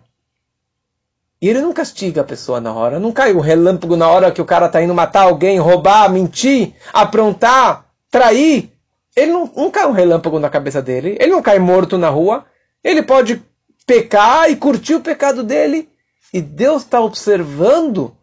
E 1.43 1.49
ele 1.49 1.59
não 1.59 1.73
castiga 1.73 2.21
a 2.21 2.23
pessoa 2.23 2.61
na 2.61 2.73
hora. 2.73 3.01
Não 3.01 3.11
cai 3.11 3.33
o 3.33 3.41
relâmpago 3.41 3.97
na 3.97 4.07
hora 4.07 4.31
que 4.31 4.41
o 4.41 4.45
cara 4.45 4.67
está 4.67 4.81
indo 4.81 4.93
matar 4.93 5.23
alguém, 5.23 5.59
roubar, 5.59 6.09
mentir, 6.09 6.73
aprontar, 6.93 7.85
trair. 8.09 8.71
Ele 9.13 9.33
não, 9.33 9.51
não 9.53 9.69
cai 9.69 9.85
um 9.85 9.91
relâmpago 9.91 10.39
na 10.39 10.49
cabeça 10.49 10.81
dele. 10.81 11.17
Ele 11.19 11.33
não 11.33 11.41
cai 11.41 11.59
morto 11.59 11.97
na 11.97 12.07
rua. 12.07 12.45
Ele 12.81 13.03
pode 13.03 13.43
pecar 13.85 14.49
e 14.49 14.55
curtir 14.55 14.95
o 14.95 15.01
pecado 15.01 15.43
dele. 15.43 15.89
E 16.33 16.39
Deus 16.39 16.83
está 16.83 17.01
observando 17.01 18.15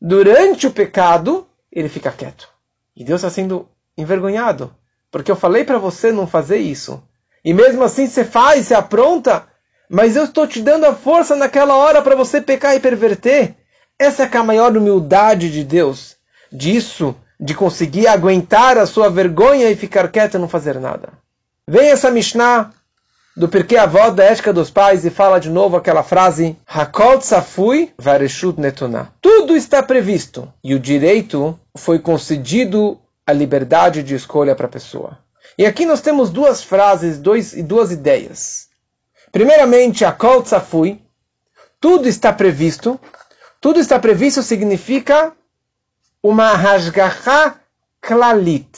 durante 0.00 0.68
o 0.68 0.70
pecado, 0.70 1.48
ele 1.72 1.88
fica 1.88 2.12
quieto. 2.12 2.48
E 2.94 3.02
Deus 3.02 3.22
está 3.22 3.28
sendo 3.28 3.68
envergonhado. 3.96 4.72
Porque 5.10 5.32
eu 5.32 5.36
falei 5.36 5.64
para 5.64 5.78
você 5.78 6.12
não 6.12 6.28
fazer 6.28 6.58
isso. 6.58 7.02
E 7.44 7.52
mesmo 7.52 7.82
assim 7.82 8.06
você 8.06 8.24
faz, 8.24 8.68
você 8.68 8.74
apronta. 8.74 9.48
Mas 9.88 10.16
eu 10.16 10.24
estou 10.24 10.46
te 10.46 10.60
dando 10.60 10.84
a 10.84 10.94
força 10.94 11.34
naquela 11.34 11.76
hora 11.76 12.02
para 12.02 12.16
você 12.16 12.40
pecar 12.40 12.74
e 12.76 12.80
perverter. 12.80 13.54
Essa 13.98 14.24
é 14.24 14.36
a 14.36 14.44
maior 14.44 14.76
humildade 14.76 15.50
de 15.50 15.64
Deus. 15.64 16.16
Disso, 16.52 17.16
de 17.40 17.54
conseguir 17.54 18.06
aguentar 18.06 18.76
a 18.78 18.86
sua 18.86 19.08
vergonha 19.08 19.70
e 19.70 19.76
ficar 19.76 20.08
quieto 20.08 20.34
e 20.34 20.38
não 20.38 20.48
fazer 20.48 20.78
nada. 20.78 21.10
Vem 21.66 21.90
essa 21.90 22.10
Mishnah 22.10 22.70
do 23.36 23.48
porquê 23.48 23.76
a 23.76 23.84
avó 23.84 24.10
da 24.10 24.24
ética 24.24 24.52
dos 24.52 24.68
pais 24.68 25.04
e 25.04 25.10
fala 25.10 25.38
de 25.38 25.48
novo 25.48 25.76
aquela 25.76 26.02
frase 26.02 26.56
Hakol 26.66 27.20
Safui 27.20 27.92
Vareshut 27.96 28.60
Netuná. 28.60 29.08
Tudo 29.20 29.56
está 29.56 29.80
previsto 29.80 30.52
e 30.64 30.74
o 30.74 30.80
direito 30.80 31.58
foi 31.76 32.00
concedido 32.00 32.98
a 33.24 33.32
liberdade 33.32 34.02
de 34.02 34.14
escolha 34.14 34.56
para 34.56 34.66
a 34.66 34.70
pessoa. 34.70 35.18
E 35.56 35.64
aqui 35.64 35.86
nós 35.86 36.00
temos 36.00 36.30
duas 36.30 36.62
frases 36.62 37.18
dois, 37.18 37.52
e 37.52 37.62
duas 37.62 37.92
ideias. 37.92 38.67
Primeiramente, 39.38 40.04
Hakol 40.04 40.44
Safui, 40.44 41.00
tudo 41.80 42.08
está 42.08 42.32
previsto. 42.32 42.98
Tudo 43.60 43.78
está 43.78 43.96
previsto 43.96 44.42
significa 44.42 45.32
uma 46.20 46.54
Hashgacha 46.54 47.54
Klalit, 48.00 48.68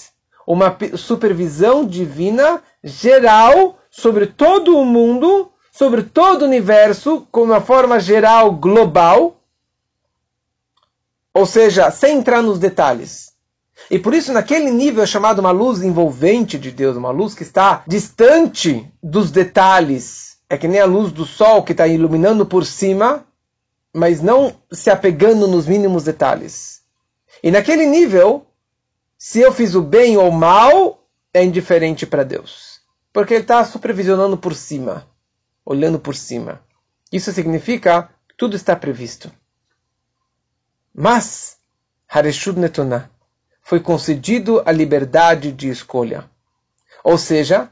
uma 0.47 0.77
supervisão 0.99 1.87
divina 1.87 2.63
geral 2.85 3.79
sobre 3.91 4.27
todo 4.27 4.77
o 4.77 4.85
mundo, 4.85 5.51
sobre 5.73 6.03
todo 6.03 6.43
o 6.43 6.45
universo, 6.45 7.27
com 7.33 7.45
uma 7.45 7.63
forma 7.63 7.99
geral, 7.99 8.53
global, 8.53 9.41
ou 11.33 11.47
seja, 11.47 11.91
sem 11.91 12.19
entrar 12.19 12.43
nos 12.43 12.59
detalhes. 12.59 13.33
E 13.91 13.99
por 13.99 14.13
isso, 14.13 14.31
naquele 14.31 14.71
nível 14.71 15.03
é 15.05 15.07
chamado 15.07 15.39
uma 15.39 15.53
luz 15.53 15.83
envolvente 15.83 16.59
de 16.59 16.71
Deus, 16.71 16.99
uma 16.99 17.11
luz 17.11 17.35
que 17.35 17.45
está 17.45 17.83
distante 17.87 18.87
dos 19.03 19.31
detalhes. 19.31 20.30
É 20.51 20.59
que 20.59 20.67
nem 20.67 20.81
a 20.81 20.85
luz 20.85 21.13
do 21.13 21.25
sol 21.25 21.63
que 21.63 21.71
está 21.71 21.87
iluminando 21.87 22.45
por 22.45 22.67
cima, 22.67 23.25
mas 23.95 24.21
não 24.21 24.53
se 24.73 24.91
apegando 24.91 25.47
nos 25.47 25.65
mínimos 25.65 26.03
detalhes. 26.03 26.83
E 27.41 27.53
naquele 27.53 27.87
nível, 27.87 28.45
se 29.17 29.39
eu 29.39 29.53
fiz 29.53 29.77
o 29.77 29.81
bem 29.81 30.17
ou 30.17 30.29
o 30.29 30.33
mal, 30.33 31.07
é 31.33 31.45
indiferente 31.45 32.05
para 32.05 32.25
Deus. 32.25 32.81
Porque 33.13 33.33
ele 33.33 33.43
está 33.43 33.65
supervisionando 33.65 34.37
por 34.37 34.55
cima, 34.55 35.07
olhando 35.65 36.01
por 36.01 36.17
cima. 36.17 36.61
Isso 37.13 37.33
significa 37.33 38.11
que 38.29 38.35
tudo 38.37 38.57
está 38.57 38.75
previsto. 38.75 39.31
Mas, 40.93 41.59
Hareshud 42.09 42.59
Netuná, 42.59 43.09
foi 43.63 43.79
concedido 43.79 44.61
a 44.67 44.73
liberdade 44.73 45.53
de 45.53 45.69
escolha. 45.69 46.29
Ou 47.05 47.17
seja, 47.17 47.71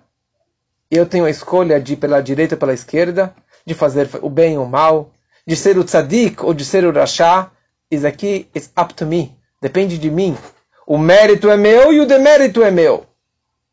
eu 0.91 1.07
tenho 1.07 1.25
a 1.25 1.31
escolha 1.31 1.81
de 1.81 1.93
ir 1.93 1.97
pela 1.97 2.23
direita 2.23 2.55
ou 2.55 2.59
pela 2.59 2.73
esquerda, 2.73 3.35
de 3.65 3.75
fazer 3.75 4.09
o 4.23 4.31
bem 4.31 4.57
ou 4.57 4.65
o 4.65 4.69
mal, 4.69 5.13
de 5.47 5.55
ser 5.55 5.79
o 5.79 5.85
tzadik 5.85 6.43
ou 6.43 6.55
de 6.55 6.65
ser 6.65 6.85
o 6.85 6.93
rachá. 6.93 7.51
Isso 7.91 8.07
aqui 8.07 8.49
is 8.55 8.71
up 8.79 8.95
to 8.95 9.07
me. 9.07 9.37
Depende 9.61 9.99
de 9.99 10.11
mim. 10.11 10.37
O 10.87 10.97
mérito 10.97 11.51
é 11.51 11.57
meu 11.57 11.93
e 11.93 12.01
o 12.01 12.07
demérito 12.07 12.63
é 12.63 12.71
meu. 12.71 13.07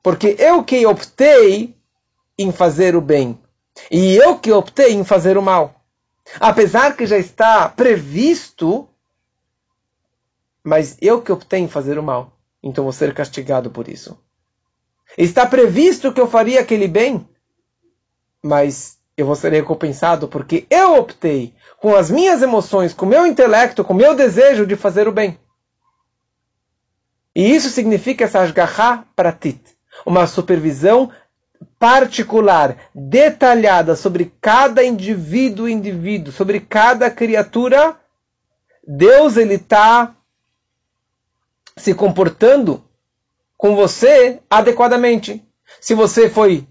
Porque 0.03 0.35
eu 0.37 0.63
que 0.63 0.85
optei 0.85 1.75
em 2.37 2.51
fazer 2.51 2.95
o 2.95 3.01
bem. 3.01 3.39
E 3.89 4.15
eu 4.15 4.37
que 4.37 4.51
optei 4.51 4.93
em 4.93 5.03
fazer 5.03 5.37
o 5.37 5.41
mal. 5.41 5.75
Apesar 6.39 6.95
que 6.95 7.05
já 7.05 7.17
está 7.17 7.69
previsto, 7.69 8.87
mas 10.63 10.97
eu 11.01 11.21
que 11.21 11.31
optei 11.31 11.59
em 11.59 11.67
fazer 11.67 11.97
o 11.97 12.03
mal. 12.03 12.33
Então 12.61 12.83
vou 12.83 12.93
ser 12.93 13.13
castigado 13.13 13.69
por 13.69 13.87
isso. 13.87 14.17
Está 15.17 15.45
previsto 15.45 16.11
que 16.11 16.19
eu 16.19 16.27
faria 16.27 16.59
aquele 16.59 16.87
bem, 16.87 17.27
mas 18.43 18.97
eu 19.17 19.25
vou 19.25 19.35
ser 19.35 19.51
recompensado 19.51 20.27
porque 20.27 20.65
eu 20.69 20.95
optei 20.95 21.53
com 21.79 21.95
as 21.95 22.09
minhas 22.09 22.41
emoções, 22.41 22.93
com 22.93 23.05
o 23.05 23.09
meu 23.09 23.25
intelecto, 23.25 23.83
com 23.83 23.93
o 23.93 23.97
meu 23.97 24.13
desejo 24.13 24.65
de 24.65 24.75
fazer 24.75 25.07
o 25.07 25.11
bem. 25.11 25.39
E 27.33 27.53
isso 27.53 27.69
significa 27.69 28.25
essa 28.25 28.41
ashgaha 28.41 29.05
pratit, 29.15 29.59
uma 30.05 30.27
supervisão 30.27 31.11
particular, 31.79 32.77
detalhada 32.93 33.95
sobre 33.95 34.33
cada 34.39 34.83
indivíduo 34.83 35.67
indivíduo, 35.67 36.31
sobre 36.31 36.59
cada 36.59 37.09
criatura. 37.09 37.97
Deus 38.87 39.35
ele 39.35 39.55
está 39.55 40.15
se 41.75 41.93
comportando 41.93 42.84
com 43.57 43.75
você 43.75 44.39
adequadamente. 44.49 45.43
Se 45.79 45.93
você 45.93 46.29
foi 46.29 46.67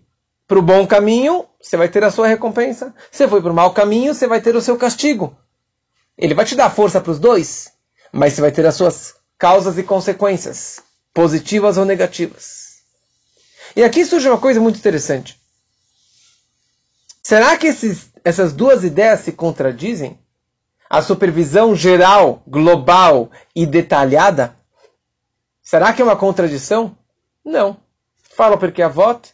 para 0.46 0.58
o 0.58 0.62
bom 0.62 0.86
caminho, 0.86 1.46
você 1.60 1.76
vai 1.76 1.88
ter 1.88 2.04
a 2.04 2.10
sua 2.10 2.26
recompensa. 2.26 2.94
Se 3.10 3.26
foi 3.26 3.40
para 3.40 3.50
o 3.50 3.54
mau 3.54 3.72
caminho, 3.72 4.14
você 4.14 4.26
vai 4.26 4.40
ter 4.40 4.54
o 4.54 4.60
seu 4.60 4.76
castigo. 4.76 5.36
Ele 6.16 6.34
vai 6.34 6.44
te 6.44 6.54
dar 6.54 6.70
força 6.70 7.00
para 7.00 7.10
os 7.10 7.18
dois, 7.18 7.72
mas 8.12 8.34
você 8.34 8.40
vai 8.40 8.52
ter 8.52 8.66
as 8.66 8.74
suas 8.74 9.14
causas 9.38 9.78
e 9.78 9.82
consequências, 9.82 10.80
positivas 11.12 11.76
ou 11.76 11.84
negativas. 11.84 12.74
E 13.74 13.82
aqui 13.82 14.04
surge 14.04 14.28
uma 14.28 14.38
coisa 14.38 14.60
muito 14.60 14.78
interessante. 14.78 15.40
Será 17.22 17.56
que 17.56 17.66
esses, 17.66 18.10
essas 18.22 18.52
duas 18.52 18.84
ideias 18.84 19.20
se 19.20 19.32
contradizem? 19.32 20.18
A 20.88 21.02
supervisão 21.02 21.74
geral, 21.74 22.42
global 22.46 23.30
e 23.56 23.66
detalhada? 23.66 24.54
Será 25.64 25.94
que 25.94 26.02
é 26.02 26.04
uma 26.04 26.14
contradição? 26.14 26.94
Não. 27.42 27.78
Fala 28.36 28.58
porque 28.58 28.82
a 28.82 28.88
voto, 28.88 29.30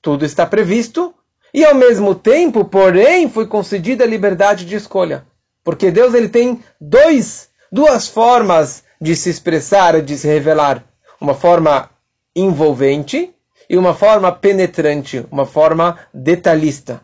tudo 0.00 0.24
está 0.24 0.46
previsto 0.46 1.12
e 1.52 1.64
ao 1.64 1.74
mesmo 1.74 2.14
tempo, 2.14 2.64
porém, 2.64 3.28
foi 3.28 3.46
concedida 3.46 4.04
a 4.04 4.06
liberdade 4.06 4.64
de 4.64 4.76
escolha. 4.76 5.26
Porque 5.64 5.90
Deus 5.90 6.14
ele 6.14 6.28
tem 6.28 6.62
dois, 6.80 7.50
duas 7.70 8.06
formas 8.08 8.84
de 9.00 9.16
se 9.16 9.28
expressar, 9.28 10.00
de 10.00 10.16
se 10.16 10.28
revelar. 10.28 10.84
Uma 11.20 11.34
forma 11.34 11.90
envolvente 12.34 13.34
e 13.68 13.76
uma 13.76 13.92
forma 13.92 14.30
penetrante, 14.32 15.26
uma 15.30 15.44
forma 15.44 15.98
detalhista. 16.14 17.00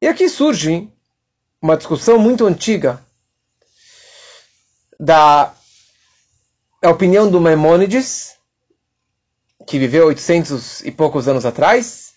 E 0.00 0.06
aqui 0.06 0.28
surge 0.28 0.88
uma 1.60 1.76
discussão 1.76 2.18
muito 2.18 2.46
antiga 2.46 3.02
da 5.00 5.52
opinião 6.90 7.30
do 7.30 7.40
Maimônides, 7.40 8.34
que 9.66 9.78
viveu 9.78 10.06
800 10.06 10.82
e 10.82 10.90
poucos 10.90 11.28
anos 11.28 11.46
atrás, 11.46 12.14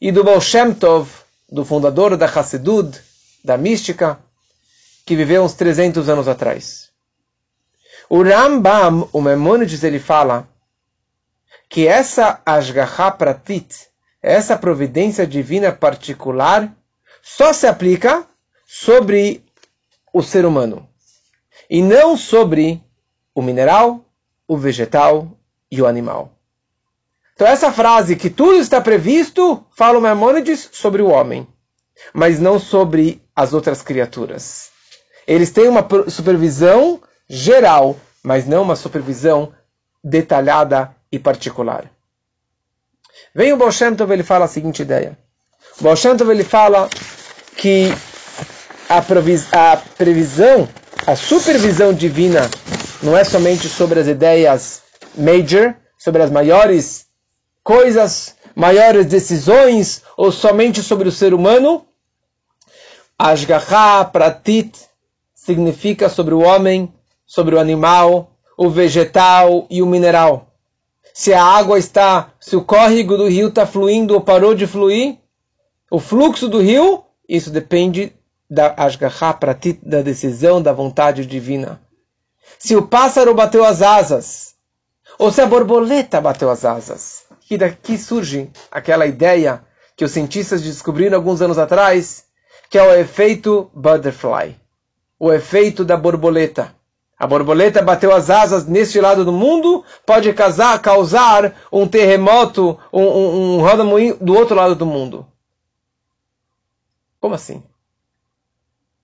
e 0.00 0.10
do 0.10 0.24
Baal 0.24 0.40
Shem 0.40 0.74
Tov, 0.74 1.08
do 1.50 1.64
fundador 1.64 2.16
da 2.16 2.26
Hassedud, 2.26 2.98
da 3.44 3.56
mística, 3.56 4.18
que 5.04 5.14
viveu 5.14 5.42
uns 5.44 5.54
300 5.54 6.08
anos 6.08 6.26
atrás. 6.26 6.90
O 8.08 8.22
Rambam, 8.22 9.08
o 9.12 9.20
Maimonides, 9.20 9.82
ele 9.84 9.98
fala 9.98 10.48
que 11.68 11.86
essa 11.86 12.42
Ashgaha 12.44 13.10
Pratit, 13.12 13.88
essa 14.20 14.56
providência 14.56 15.26
divina 15.26 15.72
particular, 15.72 16.70
só 17.22 17.52
se 17.52 17.66
aplica 17.66 18.26
sobre 18.66 19.44
o 20.12 20.22
ser 20.22 20.44
humano 20.44 20.88
e 21.70 21.80
não 21.80 22.16
sobre 22.16 22.82
o 23.34 23.42
mineral, 23.42 24.04
o 24.46 24.56
vegetal 24.56 25.30
e 25.70 25.80
o 25.80 25.86
animal. 25.86 26.32
Então 27.34 27.46
essa 27.46 27.72
frase 27.72 28.16
que 28.16 28.30
tudo 28.30 28.54
está 28.54 28.80
previsto, 28.80 29.64
fala 29.76 29.98
o 29.98 30.02
Maimonides 30.02 30.68
sobre 30.72 31.02
o 31.02 31.08
homem, 31.08 31.46
mas 32.12 32.38
não 32.38 32.58
sobre 32.58 33.22
as 33.34 33.52
outras 33.52 33.82
criaturas. 33.82 34.70
Eles 35.26 35.50
têm 35.50 35.68
uma 35.68 35.86
supervisão 36.08 37.00
geral, 37.28 37.96
mas 38.22 38.46
não 38.46 38.62
uma 38.62 38.76
supervisão 38.76 39.52
detalhada 40.02 40.94
e 41.10 41.18
particular. 41.18 41.90
Vem 43.34 43.52
o 43.52 43.56
Baal 43.56 43.70
ele 44.10 44.22
fala 44.22 44.44
a 44.44 44.48
seguinte 44.48 44.82
ideia. 44.82 45.16
O 45.80 46.30
ele 46.30 46.44
fala 46.44 46.88
que 47.56 47.88
a, 48.88 48.98
a 48.98 49.76
previsão, 49.76 50.68
a 51.06 51.16
supervisão 51.16 51.94
divina 51.94 52.50
não 53.02 53.16
é 53.16 53.24
somente 53.24 53.68
sobre 53.68 53.98
as 53.98 54.06
ideias 54.06 54.82
major, 55.16 55.74
sobre 55.98 56.22
as 56.22 56.30
maiores 56.30 57.06
coisas, 57.62 58.36
maiores 58.54 59.06
decisões, 59.06 60.02
ou 60.16 60.30
somente 60.30 60.82
sobre 60.82 61.08
o 61.08 61.12
ser 61.12 61.34
humano. 61.34 61.84
Ashgaha 63.18 64.04
Pratit 64.04 64.78
significa 65.34 66.08
sobre 66.08 66.34
o 66.34 66.40
homem, 66.40 66.92
sobre 67.26 67.54
o 67.54 67.58
animal, 67.58 68.30
o 68.56 68.70
vegetal 68.70 69.66
e 69.68 69.82
o 69.82 69.86
mineral. 69.86 70.48
Se 71.12 71.32
a 71.32 71.42
água 71.44 71.78
está, 71.78 72.32
se 72.40 72.56
o 72.56 72.64
córrego 72.64 73.16
do 73.16 73.28
rio 73.28 73.48
está 73.48 73.66
fluindo 73.66 74.14
ou 74.14 74.20
parou 74.20 74.54
de 74.54 74.66
fluir, 74.66 75.18
o 75.90 75.98
fluxo 75.98 76.48
do 76.48 76.60
rio, 76.60 77.04
isso 77.28 77.50
depende 77.50 78.12
da 78.48 78.74
Ashgaha 78.76 79.34
Pratit, 79.34 79.78
da 79.82 80.02
decisão, 80.02 80.62
da 80.62 80.72
vontade 80.72 81.26
divina. 81.26 81.80
Se 82.58 82.76
o 82.76 82.86
pássaro 82.86 83.34
bateu 83.34 83.64
as 83.64 83.82
asas, 83.82 84.54
ou 85.18 85.30
se 85.30 85.40
a 85.40 85.46
borboleta 85.46 86.20
bateu 86.20 86.50
as 86.50 86.64
asas, 86.64 87.24
que 87.40 87.58
daqui 87.58 87.98
surge 87.98 88.50
aquela 88.70 89.06
ideia 89.06 89.64
que 89.96 90.04
os 90.04 90.10
cientistas 90.10 90.62
descobriram 90.62 91.16
alguns 91.16 91.42
anos 91.42 91.58
atrás, 91.58 92.24
que 92.70 92.78
é 92.78 92.82
o 92.82 92.94
efeito 92.94 93.70
butterfly, 93.74 94.56
o 95.18 95.32
efeito 95.32 95.84
da 95.84 95.96
borboleta. 95.96 96.74
A 97.18 97.26
borboleta 97.26 97.80
bateu 97.82 98.12
as 98.12 98.30
asas 98.30 98.66
neste 98.66 99.00
lado 99.00 99.24
do 99.24 99.30
mundo, 99.30 99.84
pode 100.04 100.32
causar, 100.32 100.80
causar 100.80 101.54
um 101.70 101.86
terremoto, 101.86 102.78
um, 102.92 103.02
um, 103.02 103.60
um 103.60 104.16
do 104.20 104.34
outro 104.34 104.56
lado 104.56 104.74
do 104.74 104.86
mundo. 104.86 105.24
Como 107.20 107.34
assim? 107.34 107.62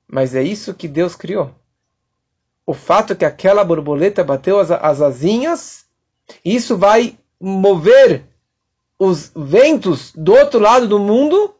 Mas 0.09 0.35
é 0.35 0.43
isso 0.43 0.75
que 0.75 0.89
Deus 0.89 1.15
criou. 1.15 1.53
O 2.69 2.75
fato 2.75 3.17
que 3.17 3.25
aquela 3.25 3.65
borboleta 3.65 4.23
bateu 4.23 4.61
as, 4.61 4.71
as 4.71 5.01
asinhas, 5.01 5.87
isso 6.45 6.77
vai 6.77 7.19
mover 7.41 8.27
os 8.99 9.33
ventos 9.35 10.13
do 10.15 10.35
outro 10.35 10.61
lado 10.61 10.87
do 10.87 10.99
mundo, 10.99 11.55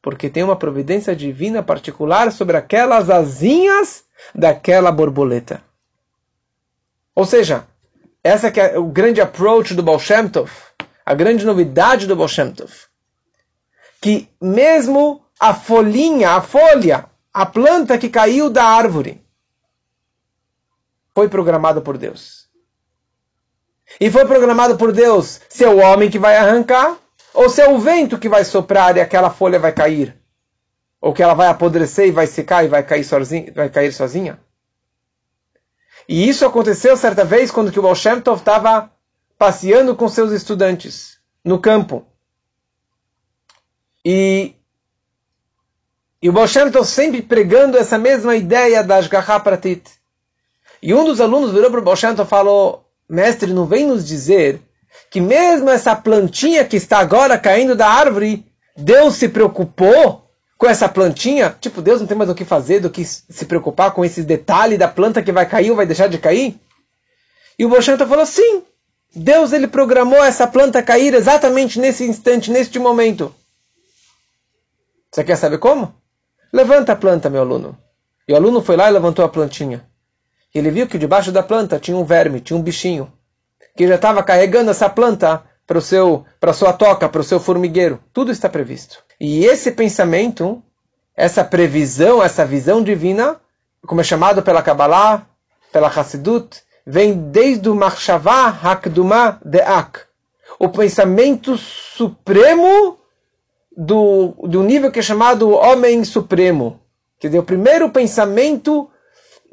porque 0.00 0.30
tem 0.30 0.44
uma 0.44 0.54
providência 0.54 1.16
divina 1.16 1.64
particular 1.64 2.30
sobre 2.30 2.56
aquelas 2.56 3.10
asinhas 3.10 4.04
daquela 4.32 4.92
borboleta. 4.92 5.64
Ou 7.12 7.24
seja, 7.24 7.66
essa 8.22 8.52
que 8.52 8.60
é 8.60 8.78
o 8.78 8.84
grande 8.84 9.20
approach 9.20 9.74
do 9.74 9.82
Baal 9.82 9.98
Shem 9.98 10.28
Tov, 10.28 10.52
a 11.04 11.12
grande 11.12 11.44
novidade 11.44 12.06
do 12.06 12.14
Baal 12.14 12.28
Shem 12.28 12.52
Tov. 12.52 12.72
Que 14.00 14.28
mesmo 14.40 15.24
a 15.40 15.52
folhinha, 15.52 16.36
a 16.36 16.40
folha, 16.40 17.06
a 17.34 17.44
planta 17.44 17.98
que 17.98 18.08
caiu 18.08 18.48
da 18.48 18.62
árvore, 18.62 19.26
foi 21.18 21.28
programada 21.28 21.80
por 21.80 21.98
Deus. 21.98 22.46
E 24.00 24.08
foi 24.08 24.24
programado 24.24 24.76
por 24.76 24.92
Deus 24.92 25.40
se 25.48 25.64
é 25.64 25.68
o 25.68 25.78
homem 25.78 26.08
que 26.08 26.16
vai 26.16 26.36
arrancar, 26.36 26.96
ou 27.34 27.48
se 27.48 27.60
é 27.60 27.68
o 27.68 27.76
vento 27.76 28.20
que 28.20 28.28
vai 28.28 28.44
soprar 28.44 28.96
e 28.96 29.00
aquela 29.00 29.28
folha 29.28 29.58
vai 29.58 29.72
cair 29.72 30.16
ou 31.00 31.12
que 31.12 31.20
ela 31.20 31.34
vai 31.34 31.48
apodrecer 31.48 32.06
e 32.06 32.12
vai 32.12 32.28
secar 32.28 32.64
e 32.64 32.68
vai 32.68 32.84
cair 32.84 33.02
sozinha. 33.02 33.52
Vai 33.52 33.68
cair 33.68 33.92
sozinha. 33.92 34.38
E 36.08 36.28
isso 36.28 36.46
aconteceu 36.46 36.96
certa 36.96 37.24
vez 37.24 37.50
quando 37.50 37.72
que 37.72 37.80
o 37.80 37.82
Baal 37.82 37.96
Shem 37.96 38.20
Tov 38.20 38.38
estava 38.38 38.88
passeando 39.36 39.96
com 39.96 40.08
seus 40.08 40.30
estudantes 40.30 41.18
no 41.44 41.58
campo. 41.58 42.06
E, 44.04 44.54
e 46.22 46.28
o 46.28 46.32
Baal 46.32 46.46
Shem 46.46 46.70
Tov 46.70 46.86
sempre 46.86 47.22
pregando 47.22 47.76
essa 47.76 47.98
mesma 47.98 48.36
ideia 48.36 48.84
da 48.84 48.98
Ashgaha 48.98 49.40
Pratit. 49.40 49.97
E 50.82 50.94
um 50.94 51.04
dos 51.04 51.20
alunos 51.20 51.52
virou 51.52 51.70
para 51.70 51.80
o 51.80 51.84
Tov 51.84 52.22
e 52.22 52.24
falou, 52.24 52.84
mestre, 53.08 53.52
não 53.52 53.66
vem 53.66 53.86
nos 53.86 54.06
dizer 54.06 54.60
que 55.10 55.20
mesmo 55.20 55.70
essa 55.70 55.94
plantinha 55.96 56.64
que 56.64 56.76
está 56.76 56.98
agora 56.98 57.38
caindo 57.38 57.74
da 57.74 57.88
árvore, 57.88 58.44
Deus 58.76 59.14
se 59.14 59.28
preocupou 59.28 60.24
com 60.56 60.66
essa 60.66 60.88
plantinha, 60.88 61.56
tipo, 61.60 61.80
Deus 61.80 62.00
não 62.00 62.06
tem 62.06 62.16
mais 62.16 62.28
o 62.28 62.34
que 62.34 62.44
fazer 62.44 62.80
do 62.80 62.90
que 62.90 63.04
se 63.04 63.44
preocupar 63.46 63.92
com 63.92 64.04
esses 64.04 64.24
detalhes 64.24 64.78
da 64.78 64.88
planta 64.88 65.22
que 65.22 65.30
vai 65.30 65.46
cair 65.46 65.70
ou 65.70 65.76
vai 65.76 65.86
deixar 65.86 66.08
de 66.08 66.18
cair? 66.18 66.58
E 67.56 67.64
o 67.64 67.68
Boshanta 67.68 68.06
falou, 68.06 68.26
sim, 68.26 68.62
Deus 69.14 69.52
ele 69.52 69.68
programou 69.68 70.22
essa 70.22 70.46
planta 70.46 70.82
cair 70.82 71.14
exatamente 71.14 71.78
nesse 71.78 72.04
instante, 72.04 72.50
neste 72.50 72.78
momento. 72.78 73.34
Você 75.10 75.24
quer 75.24 75.36
saber 75.36 75.58
como? 75.58 75.94
Levanta 76.52 76.92
a 76.92 76.96
planta, 76.96 77.30
meu 77.30 77.40
aluno. 77.40 77.78
E 78.26 78.32
o 78.32 78.36
aluno 78.36 78.60
foi 78.60 78.76
lá 78.76 78.88
e 78.88 78.92
levantou 78.92 79.24
a 79.24 79.28
plantinha. 79.28 79.87
Ele 80.58 80.70
viu 80.70 80.86
que 80.86 80.98
debaixo 80.98 81.32
da 81.32 81.42
planta 81.42 81.78
tinha 81.78 81.96
um 81.96 82.04
verme, 82.04 82.40
tinha 82.40 82.56
um 82.58 82.62
bichinho, 82.62 83.12
que 83.76 83.86
já 83.86 83.94
estava 83.94 84.22
carregando 84.22 84.70
essa 84.70 84.88
planta 84.88 85.42
para 85.66 85.78
o 85.78 85.82
seu, 85.82 86.24
para 86.40 86.52
sua 86.52 86.72
toca, 86.72 87.08
para 87.08 87.20
o 87.20 87.24
seu 87.24 87.38
formigueiro. 87.38 88.00
Tudo 88.12 88.32
está 88.32 88.48
previsto. 88.48 89.02
E 89.20 89.44
esse 89.44 89.70
pensamento, 89.72 90.62
essa 91.16 91.44
previsão, 91.44 92.22
essa 92.22 92.44
visão 92.44 92.82
divina, 92.82 93.40
como 93.86 94.00
é 94.00 94.04
chamado 94.04 94.42
pela 94.42 94.62
Kabbalah, 94.62 95.26
pela 95.72 95.88
Hassidut, 95.88 96.62
vem 96.86 97.30
desde 97.30 97.68
o 97.68 97.74
Machshavah 97.74 98.48
Hakduma 98.62 99.38
Deak, 99.44 100.00
o 100.58 100.70
pensamento 100.70 101.56
supremo 101.58 102.98
do, 103.76 104.34
do 104.42 104.62
nível 104.62 104.90
que 104.90 104.98
é 104.98 105.02
chamado 105.02 105.50
Homem 105.50 106.02
Supremo. 106.02 106.80
Quer 107.20 107.28
dizer, 107.28 107.38
o 107.38 107.44
primeiro 107.44 107.90
pensamento 107.90 108.90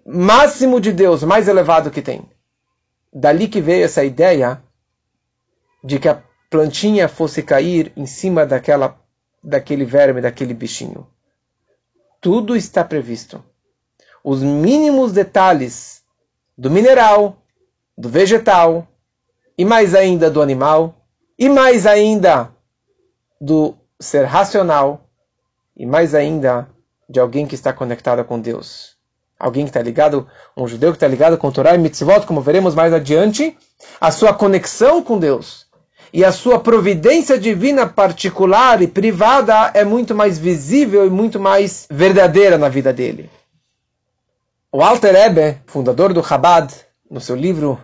máximo 0.06 0.80
de 0.80 0.91
Deus, 0.91 1.24
mais 1.24 1.48
elevado 1.48 1.89
que 1.89 2.02
tem. 2.02 2.30
Dali 3.12 3.48
que 3.48 3.60
veio 3.60 3.86
essa 3.86 4.04
ideia 4.04 4.62
de 5.84 6.00
que 6.00 6.08
a 6.08 6.22
plantinha 6.50 7.08
fosse 7.08 7.41
cair 7.41 7.91
em 7.96 8.06
cima 8.06 8.46
daquela, 8.46 9.00
daquele 9.44 9.86
verme, 9.86 10.22
daquele 10.22 10.54
bichinho. 10.54 11.08
Tudo 12.22 12.56
está 12.56 12.84
previsto. 12.84 13.44
Os 14.24 14.41
mínimos 14.41 15.12
detalhes 15.12 16.04
do 16.58 16.70
mineral, 16.70 17.38
do 17.98 18.10
vegetal, 18.10 18.88
e 19.58 19.63
mais 19.63 19.96
ainda 19.96 20.30
do 20.30 20.41
animal, 20.41 21.06
e 21.38 21.50
mais 21.50 21.86
ainda 21.86 22.54
do 23.39 23.76
ser 24.00 24.24
racional, 24.24 25.10
e 25.76 25.86
mais 25.86 26.13
ainda 26.15 26.70
de 27.08 27.20
alguém 27.20 27.46
que 27.46 27.56
está 27.56 27.72
conectado 27.72 28.24
com 28.26 28.39
Deus. 28.39 28.95
Alguém 29.46 29.66
que 29.66 29.70
está 29.70 29.80
ligado, 29.84 30.28
um 30.58 30.68
judeu 30.68 30.90
que 30.90 30.96
está 30.96 31.08
ligado 31.08 31.38
com 31.38 31.52
Torá 31.52 31.76
e 31.76 31.78
Mitzvot, 31.78 32.26
como 32.26 32.42
veremos 32.42 32.74
mais 32.74 32.92
adiante, 32.92 33.56
a 34.02 34.10
sua 34.10 34.34
conexão 34.34 35.04
com 35.04 35.20
Deus 35.20 35.68
e 36.12 36.26
a 36.26 36.32
sua 36.32 36.60
providência 36.60 37.38
divina 37.38 37.86
particular 37.86 38.82
e 38.82 38.88
privada 38.88 39.70
é 39.76 39.86
muito 39.86 40.16
mais 40.16 40.40
visível 40.40 41.06
e 41.06 41.12
muito 41.12 41.40
mais 41.40 41.86
verdadeira 41.92 42.58
na 42.58 42.70
vida 42.70 42.92
dele. 42.92 43.30
O 44.72 44.82
Alter 44.82 45.14
fundador 45.68 46.12
do 46.12 46.24
Chabad, 46.24 46.74
no 47.08 47.22
seu 47.22 47.36
livro 47.36 47.80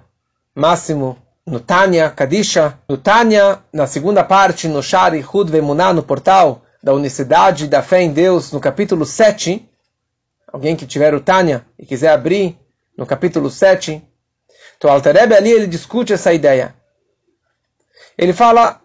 máximo, 0.56 1.16
no 1.46 1.60
Tanya 1.60 2.10
Kadisha, 2.10 2.76
no 2.90 2.98
na 3.72 3.86
segunda 3.86 4.24
parte, 4.24 4.68
no 4.68 4.82
Shari 4.82 5.24
Hud 5.32 5.52
Vemuná, 5.52 5.94
no 5.94 6.02
portal 6.02 6.64
da 6.82 6.92
unicidade 6.92 7.68
da 7.68 7.84
fé 7.84 8.02
em 8.02 8.12
Deus, 8.12 8.52
no 8.52 8.60
capítulo 8.60 9.06
7, 9.06 9.70
alguém 10.52 10.76
que 10.76 10.86
tiver 10.86 11.14
o 11.14 11.22
Tanya 11.22 11.66
e 11.78 11.86
quiser 11.86 12.10
abrir, 12.10 12.58
no 12.98 13.06
capítulo 13.06 13.50
7, 13.50 14.02
então 14.78 14.90
Ebe 14.96 15.36
ali 15.36 15.52
ele 15.52 15.68
discute 15.68 16.14
essa 16.14 16.34
ideia 16.34 16.76
ele 18.18 18.34
fala 18.34 18.80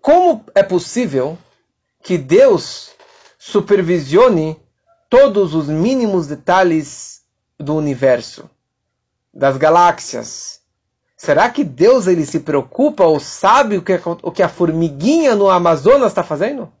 como 0.00 0.44
é 0.54 0.64
possível 0.64 1.38
que 2.02 2.16
Deus 2.16 2.90
supervisione 3.38 4.60
todos 5.08 5.54
os 5.54 5.68
mínimos 5.68 6.26
detalhes 6.26 7.22
do 7.58 7.76
universo, 7.76 8.50
das 9.32 9.56
galáxias. 9.56 10.60
Será 11.16 11.48
que 11.50 11.64
Deus 11.64 12.06
ele 12.06 12.24
se 12.24 12.40
preocupa 12.40 13.04
ou 13.04 13.18
sabe 13.18 13.76
o 13.76 13.82
que, 13.82 13.92
o 14.22 14.32
que 14.32 14.42
a 14.42 14.48
formiguinha 14.48 15.34
no 15.34 15.48
Amazonas 15.48 16.08
está 16.08 16.22
fazendo? 16.22 16.72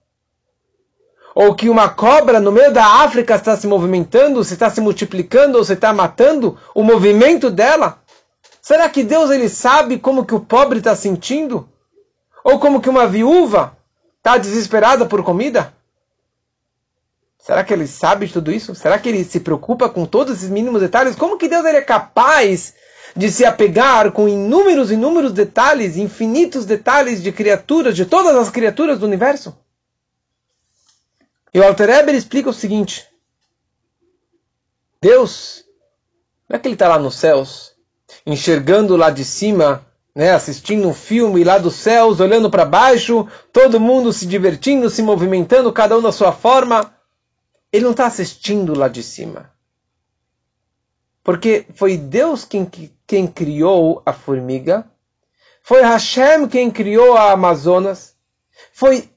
Ou 1.40 1.54
que 1.54 1.70
uma 1.70 1.88
cobra 1.88 2.40
no 2.40 2.50
meio 2.50 2.72
da 2.72 2.84
África 2.84 3.36
está 3.36 3.56
se 3.56 3.64
movimentando, 3.68 4.42
se 4.42 4.54
está 4.54 4.68
se 4.68 4.80
multiplicando 4.80 5.56
ou 5.56 5.62
se 5.62 5.74
está 5.74 5.92
matando, 5.92 6.58
o 6.74 6.82
movimento 6.82 7.48
dela? 7.48 8.02
Será 8.60 8.88
que 8.88 9.04
Deus 9.04 9.30
ele 9.30 9.48
sabe 9.48 10.00
como 10.00 10.26
que 10.26 10.34
o 10.34 10.40
pobre 10.40 10.78
está 10.78 10.96
sentindo? 10.96 11.68
Ou 12.42 12.58
como 12.58 12.80
que 12.80 12.90
uma 12.90 13.06
viúva 13.06 13.76
está 14.16 14.36
desesperada 14.36 15.06
por 15.06 15.22
comida? 15.22 15.72
Será 17.38 17.62
que 17.62 17.72
ele 17.72 17.86
sabe 17.86 18.26
de 18.26 18.32
tudo 18.32 18.50
isso? 18.50 18.74
Será 18.74 18.98
que 18.98 19.08
ele 19.08 19.22
se 19.22 19.38
preocupa 19.38 19.88
com 19.88 20.04
todos 20.06 20.38
esses 20.38 20.50
mínimos 20.50 20.80
detalhes? 20.80 21.14
Como 21.14 21.38
que 21.38 21.46
Deus 21.46 21.64
ele 21.64 21.76
é 21.76 21.82
capaz 21.82 22.74
de 23.14 23.30
se 23.30 23.44
apegar 23.44 24.10
com 24.10 24.28
inúmeros, 24.28 24.90
inúmeros 24.90 25.32
detalhes, 25.32 25.96
infinitos 25.96 26.66
detalhes 26.66 27.22
de 27.22 27.30
criaturas, 27.30 27.94
de 27.94 28.06
todas 28.06 28.34
as 28.34 28.50
criaturas 28.50 28.98
do 28.98 29.06
universo? 29.06 29.56
E 31.58 31.60
o 31.60 31.64
Alter 31.64 31.90
Eber 31.90 32.14
explica 32.14 32.48
o 32.48 32.52
seguinte: 32.52 33.04
Deus, 35.02 35.64
não 36.48 36.54
é 36.54 36.58
que 36.60 36.68
ele 36.68 36.76
está 36.76 36.86
lá 36.86 37.00
nos 37.00 37.16
céus 37.16 37.72
enxergando 38.24 38.96
lá 38.96 39.10
de 39.10 39.24
cima, 39.24 39.84
né, 40.14 40.30
assistindo 40.30 40.86
um 40.86 40.94
filme 40.94 41.42
lá 41.42 41.58
dos 41.58 41.74
céus, 41.74 42.20
olhando 42.20 42.48
para 42.48 42.64
baixo, 42.64 43.26
todo 43.52 43.80
mundo 43.80 44.12
se 44.12 44.24
divertindo, 44.24 44.88
se 44.88 45.02
movimentando, 45.02 45.72
cada 45.72 45.98
um 45.98 46.00
da 46.00 46.12
sua 46.12 46.30
forma. 46.30 46.94
Ele 47.72 47.82
não 47.82 47.90
está 47.90 48.06
assistindo 48.06 48.72
lá 48.72 48.86
de 48.86 49.02
cima. 49.02 49.52
Porque 51.24 51.66
foi 51.74 51.96
Deus 51.96 52.44
quem, 52.44 52.70
quem 53.04 53.26
criou 53.26 54.00
a 54.06 54.12
formiga, 54.12 54.88
foi 55.60 55.82
Hashem 55.82 56.46
quem 56.46 56.70
criou 56.70 57.16
a 57.16 57.32
Amazonas, 57.32 58.14
foi 58.72 59.10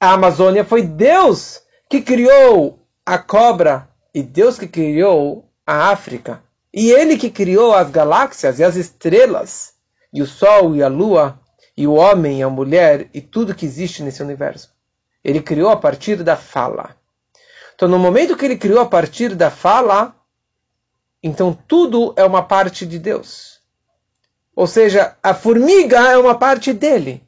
a 0.00 0.14
Amazônia, 0.14 0.64
foi 0.64 0.80
Deus 0.80 1.65
que 1.88 2.02
criou 2.02 2.78
a 3.04 3.18
cobra 3.18 3.88
e 4.14 4.22
Deus 4.22 4.58
que 4.58 4.66
criou 4.66 5.48
a 5.66 5.90
África. 5.90 6.42
E 6.72 6.90
ele 6.90 7.16
que 7.16 7.30
criou 7.30 7.74
as 7.74 7.90
galáxias 7.90 8.58
e 8.58 8.64
as 8.64 8.76
estrelas, 8.76 9.74
e 10.12 10.20
o 10.20 10.26
sol 10.26 10.74
e 10.74 10.82
a 10.82 10.88
lua, 10.88 11.40
e 11.76 11.86
o 11.86 11.94
homem 11.94 12.40
e 12.40 12.42
a 12.42 12.50
mulher, 12.50 13.08
e 13.14 13.20
tudo 13.20 13.54
que 13.54 13.64
existe 13.64 14.02
nesse 14.02 14.22
universo. 14.22 14.74
Ele 15.22 15.40
criou 15.40 15.70
a 15.70 15.76
partir 15.76 16.22
da 16.22 16.36
fala. 16.36 16.96
Então, 17.74 17.88
no 17.88 17.98
momento 17.98 18.36
que 18.36 18.44
ele 18.44 18.56
criou 18.56 18.80
a 18.80 18.86
partir 18.86 19.34
da 19.34 19.50
fala, 19.50 20.14
então 21.22 21.56
tudo 21.66 22.14
é 22.16 22.24
uma 22.24 22.42
parte 22.42 22.86
de 22.86 22.98
Deus. 22.98 23.60
Ou 24.54 24.66
seja, 24.66 25.16
a 25.22 25.34
formiga 25.34 25.98
é 25.98 26.16
uma 26.16 26.34
parte 26.34 26.72
dele. 26.72 27.22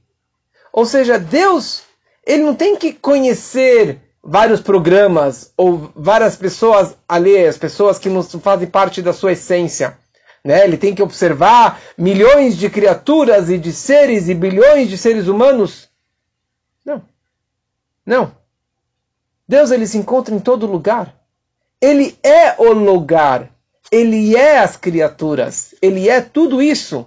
Ou 0.73 0.87
seja, 0.87 1.19
Deus, 1.19 1.83
ele 2.27 2.43
não 2.43 2.55
tem 2.55 2.77
que 2.77 2.93
conhecer 2.93 4.01
vários 4.29 4.61
programas 4.61 5.55
ou 5.57 5.91
várias 5.97 6.37
pessoas 6.37 6.95
alheias, 7.09 7.57
pessoas 7.57 7.99
que 7.99 8.11
não 8.11 8.23
fazem 8.23 8.69
parte 8.69 9.01
da 9.01 9.15
sua 9.15 9.33
essência. 9.33 9.97
Né? 10.45 10.65
Ele 10.65 10.77
tem 10.77 10.95
que 10.95 11.03
observar 11.03 11.81
milhões 11.97 12.55
de 12.55 12.69
criaturas 12.69 13.49
e 13.49 13.57
de 13.57 13.73
seres 13.73 14.29
e 14.29 14.35
bilhões 14.35 14.91
de 14.91 14.99
seres 14.99 15.29
humanos. 15.29 15.89
Não. 16.85 17.03
Não. 18.05 18.33
Deus 19.49 19.71
ele 19.71 19.87
se 19.87 19.97
encontra 19.97 20.35
em 20.35 20.41
todo 20.41 20.67
lugar. 20.67 21.15
Ele 21.81 22.15
é 22.23 22.55
o 22.59 22.73
lugar. 22.73 23.51
Ele 23.91 24.37
é 24.37 24.59
as 24.59 24.77
criaturas. 24.77 25.75
Ele 25.81 26.07
é 26.07 26.21
tudo 26.21 26.61
isso. 26.61 27.07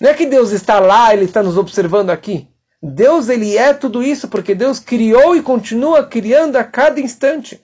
Não 0.00 0.08
é 0.08 0.14
que 0.14 0.24
Deus 0.24 0.50
está 0.50 0.80
lá, 0.80 1.12
ele 1.12 1.26
está 1.26 1.42
nos 1.42 1.58
observando 1.58 2.08
aqui. 2.08 2.48
Deus 2.86 3.30
ele 3.30 3.56
é 3.56 3.72
tudo 3.72 4.02
isso 4.02 4.28
porque 4.28 4.54
Deus 4.54 4.78
criou 4.78 5.34
e 5.34 5.42
continua 5.42 6.04
criando 6.04 6.56
a 6.56 6.64
cada 6.64 7.00
instante. 7.00 7.58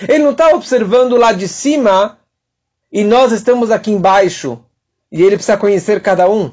Ele 0.00 0.24
não 0.24 0.30
está 0.30 0.54
observando 0.54 1.18
lá 1.18 1.32
de 1.32 1.46
cima 1.46 2.18
e 2.90 3.04
nós 3.04 3.30
estamos 3.30 3.70
aqui 3.70 3.90
embaixo 3.90 4.64
e 5.10 5.22
ele 5.22 5.36
precisa 5.36 5.58
conhecer 5.58 6.00
cada 6.00 6.30
um. 6.30 6.50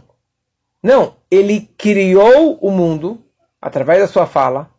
Não, 0.83 1.15
ele 1.31 1.69
criou 1.77 2.57
o 2.61 2.69
mundo 2.69 3.23
através 3.61 4.01
da 4.01 4.07
sua 4.07 4.25
fala. 4.25 4.69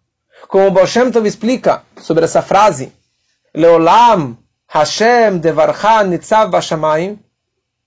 Como 0.47 0.67
o 0.67 0.71
Boshem 0.71 1.11
Tov 1.11 1.27
explica 1.27 1.85
sobre 1.97 2.27
essa 2.27 2.43
frase, 2.43 2.93
Leolam 3.55 4.37
Hashem 4.67 5.39
Devarcha 5.39 6.05
Nitzav 6.05 6.51
Bashamayim, 6.51 7.19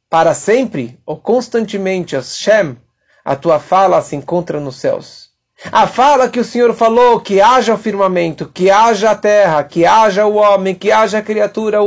para 0.10 0.34
sempre 0.34 1.00
ou 1.06 1.18
constantemente 1.18 2.16
Hashem 2.16 2.78
a 3.24 3.36
tua 3.36 3.60
fala 3.60 4.02
se 4.02 4.16
encontra 4.16 4.60
nos 4.60 4.78
céus. 4.78 5.32
A 5.72 5.88
fala 5.88 6.30
que 6.30 6.40
o 6.40 6.44
Senhor 6.44 6.74
falou, 6.74 7.22
que 7.22 7.40
haja 7.40 7.74
o 7.74 7.78
firmamento, 7.78 8.50
que 8.50 8.70
haja 8.70 9.12
a 9.12 9.16
terra, 9.16 9.64
que 9.64 9.86
haja 9.86 10.26
o 10.26 10.36
homem, 10.36 10.76
que 10.76 10.92
haja 10.92 11.20
a 11.20 11.22
criatura, 11.22 11.80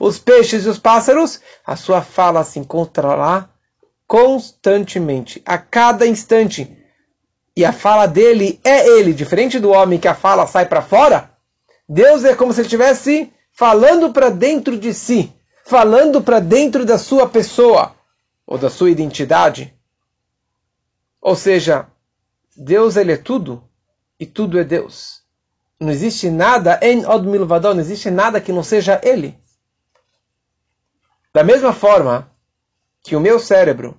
os 0.00 0.18
peixes 0.18 0.64
e 0.64 0.68
os 0.68 0.78
pássaros, 0.78 1.40
a 1.66 1.76
sua 1.76 2.00
fala 2.00 2.42
se 2.42 2.58
encontra 2.58 3.14
lá 3.14 3.50
constantemente, 4.06 5.42
a 5.44 5.58
cada 5.58 6.06
instante. 6.06 6.74
E 7.54 7.64
a 7.64 7.72
fala 7.72 8.06
dele 8.06 8.58
é 8.64 8.88
ele, 8.88 9.12
diferente 9.12 9.58
do 9.58 9.70
homem 9.70 9.98
que 9.98 10.08
a 10.08 10.14
fala 10.14 10.46
sai 10.46 10.64
para 10.64 10.80
fora. 10.80 11.30
Deus 11.86 12.24
é 12.24 12.34
como 12.34 12.52
se 12.52 12.60
ele 12.60 12.66
estivesse 12.66 13.30
falando 13.52 14.10
para 14.12 14.30
dentro 14.30 14.78
de 14.78 14.94
si, 14.94 15.32
falando 15.64 16.22
para 16.22 16.40
dentro 16.40 16.86
da 16.86 16.96
sua 16.96 17.28
pessoa 17.28 17.94
ou 18.46 18.56
da 18.56 18.70
sua 18.70 18.90
identidade. 18.90 19.74
Ou 21.20 21.34
seja, 21.34 21.86
Deus 22.56 22.96
ele 22.96 23.12
é 23.12 23.16
tudo 23.16 23.62
e 24.18 24.26
tudo 24.26 24.58
é 24.58 24.64
Deus. 24.64 25.22
Não 25.80 25.90
existe 25.90 26.28
nada 26.28 26.78
em 26.82 27.06
od 27.06 27.24
não 27.24 27.80
existe 27.80 28.10
nada 28.10 28.40
que 28.40 28.52
não 28.52 28.62
seja 28.62 29.00
ele. 29.02 29.38
Da 31.32 31.44
mesma 31.44 31.72
forma 31.72 32.30
que 33.02 33.14
o 33.14 33.20
meu 33.20 33.38
cérebro, 33.38 33.96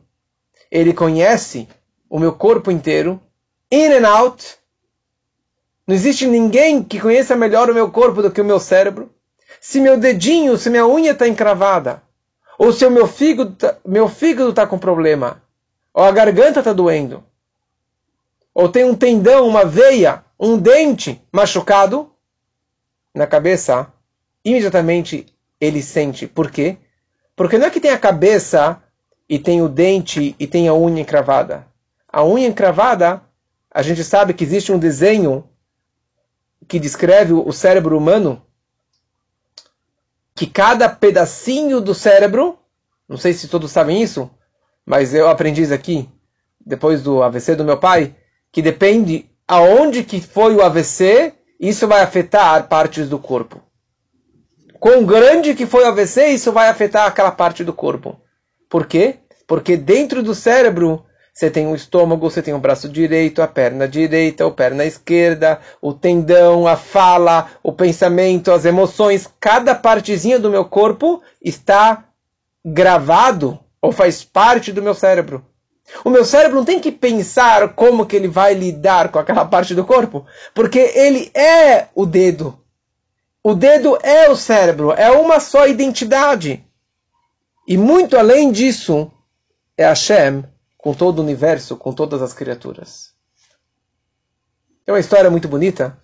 ele 0.69 0.93
conhece 0.93 1.67
o 2.09 2.19
meu 2.19 2.33
corpo 2.33 2.69
inteiro, 2.69 3.21
in 3.71 3.93
and 3.93 4.07
out. 4.07 4.57
Não 5.87 5.95
existe 5.95 6.27
ninguém 6.27 6.83
que 6.83 6.99
conheça 6.99 7.35
melhor 7.35 7.69
o 7.69 7.73
meu 7.73 7.89
corpo 7.91 8.21
do 8.21 8.31
que 8.31 8.41
o 8.41 8.45
meu 8.45 8.59
cérebro. 8.59 9.09
Se 9.61 9.79
meu 9.79 9.97
dedinho, 9.97 10.57
se 10.57 10.69
minha 10.69 10.87
unha 10.87 11.11
está 11.11 11.27
encravada, 11.27 12.03
ou 12.57 12.73
se 12.73 12.85
o 12.85 12.91
meu 12.91 13.07
fígado 13.07 13.55
tá, 13.55 13.77
meu 13.85 14.07
fígado 14.07 14.49
está 14.49 14.67
com 14.67 14.77
problema, 14.77 15.41
ou 15.93 16.03
a 16.03 16.11
garganta 16.11 16.59
está 16.59 16.73
doendo, 16.73 17.23
ou 18.53 18.69
tem 18.69 18.83
um 18.83 18.95
tendão, 18.95 19.47
uma 19.47 19.65
veia, 19.65 20.23
um 20.39 20.57
dente 20.57 21.21
machucado, 21.31 22.11
na 23.13 23.25
cabeça, 23.27 23.91
imediatamente 24.43 25.25
ele 25.59 25.81
sente. 25.81 26.27
Por 26.27 26.51
quê? 26.51 26.77
Porque 27.35 27.57
não 27.57 27.67
é 27.67 27.69
que 27.69 27.79
tem 27.79 27.91
a 27.91 27.97
cabeça 27.97 28.81
e 29.27 29.37
tem 29.37 29.61
o 29.61 29.69
dente 29.69 30.35
e 30.39 30.47
tem 30.47 30.67
a 30.67 30.73
unha 30.73 31.01
encravada. 31.01 31.67
A 32.07 32.23
unha 32.25 32.47
encravada, 32.47 33.21
a 33.71 33.81
gente 33.81 34.03
sabe 34.03 34.33
que 34.33 34.43
existe 34.43 34.71
um 34.71 34.79
desenho 34.79 35.47
que 36.67 36.79
descreve 36.79 37.33
o 37.33 37.51
cérebro 37.51 37.97
humano, 37.97 38.41
que 40.35 40.47
cada 40.47 40.89
pedacinho 40.89 41.81
do 41.81 41.93
cérebro, 41.93 42.57
não 43.07 43.17
sei 43.17 43.33
se 43.33 43.47
todos 43.47 43.71
sabem 43.71 44.01
isso, 44.01 44.29
mas 44.89 45.13
eu 45.13 45.29
aprendi 45.29 45.61
isso 45.61 45.73
aqui, 45.73 46.09
depois 46.65 47.03
do 47.03 47.21
AVC 47.21 47.55
do 47.55 47.63
meu 47.63 47.77
pai, 47.77 48.15
que 48.51 48.59
depende 48.59 49.29
aonde 49.47 50.03
que 50.03 50.19
foi 50.19 50.55
o 50.55 50.63
AVC, 50.63 51.31
isso 51.59 51.87
vai 51.87 52.01
afetar 52.01 52.67
partes 52.67 53.07
do 53.07 53.19
corpo. 53.19 53.61
Quão 54.79 55.05
grande 55.05 55.53
que 55.53 55.67
foi 55.67 55.83
o 55.83 55.87
AVC, 55.89 56.29
isso 56.29 56.51
vai 56.51 56.69
afetar 56.69 57.05
aquela 57.05 57.29
parte 57.29 57.63
do 57.63 57.71
corpo. 57.71 58.19
Por 58.67 58.87
quê? 58.87 59.17
Porque 59.45 59.77
dentro 59.77 60.23
do 60.23 60.33
cérebro 60.33 61.05
você 61.31 61.51
tem 61.51 61.67
o 61.67 61.75
estômago, 61.75 62.27
você 62.27 62.41
tem 62.41 62.55
o 62.55 62.59
braço 62.59 62.89
direito, 62.89 63.43
a 63.43 63.47
perna 63.47 63.87
direita, 63.87 64.47
a 64.47 64.49
perna 64.49 64.85
esquerda, 64.85 65.59
o 65.79 65.93
tendão, 65.93 66.65
a 66.65 66.75
fala, 66.75 67.47
o 67.61 67.71
pensamento, 67.71 68.51
as 68.51 68.65
emoções. 68.65 69.29
Cada 69.39 69.75
partezinha 69.75 70.39
do 70.39 70.49
meu 70.49 70.65
corpo 70.65 71.21
está 71.43 72.05
gravado 72.65 73.59
ou 73.81 73.91
faz 73.91 74.23
parte 74.23 74.71
do 74.71 74.81
meu 74.81 74.93
cérebro. 74.93 75.45
O 76.03 76.09
meu 76.09 76.23
cérebro 76.23 76.57
não 76.57 76.65
tem 76.65 76.79
que 76.79 76.91
pensar 76.91 77.73
como 77.73 78.05
que 78.05 78.15
ele 78.15 78.27
vai 78.27 78.53
lidar 78.53 79.11
com 79.11 79.19
aquela 79.19 79.45
parte 79.45 79.73
do 79.73 79.85
corpo, 79.85 80.25
porque 80.53 80.79
ele 80.79 81.31
é 81.33 81.87
o 81.95 82.05
dedo. 82.05 82.59
O 83.43 83.53
dedo 83.55 83.97
é 84.03 84.29
o 84.29 84.35
cérebro, 84.35 84.91
é 84.91 85.09
uma 85.11 85.39
só 85.39 85.67
identidade. 85.67 86.63
E 87.67 87.77
muito 87.77 88.17
além 88.17 88.51
disso, 88.51 89.11
é 89.77 89.85
Hashem 89.85 90.43
com 90.77 90.93
todo 90.93 91.19
o 91.19 91.21
universo, 91.21 91.75
com 91.75 91.93
todas 91.93 92.21
as 92.21 92.33
criaturas. 92.33 93.13
É 94.85 94.91
uma 94.91 94.99
história 94.99 95.29
muito 95.29 95.47
bonita, 95.47 95.97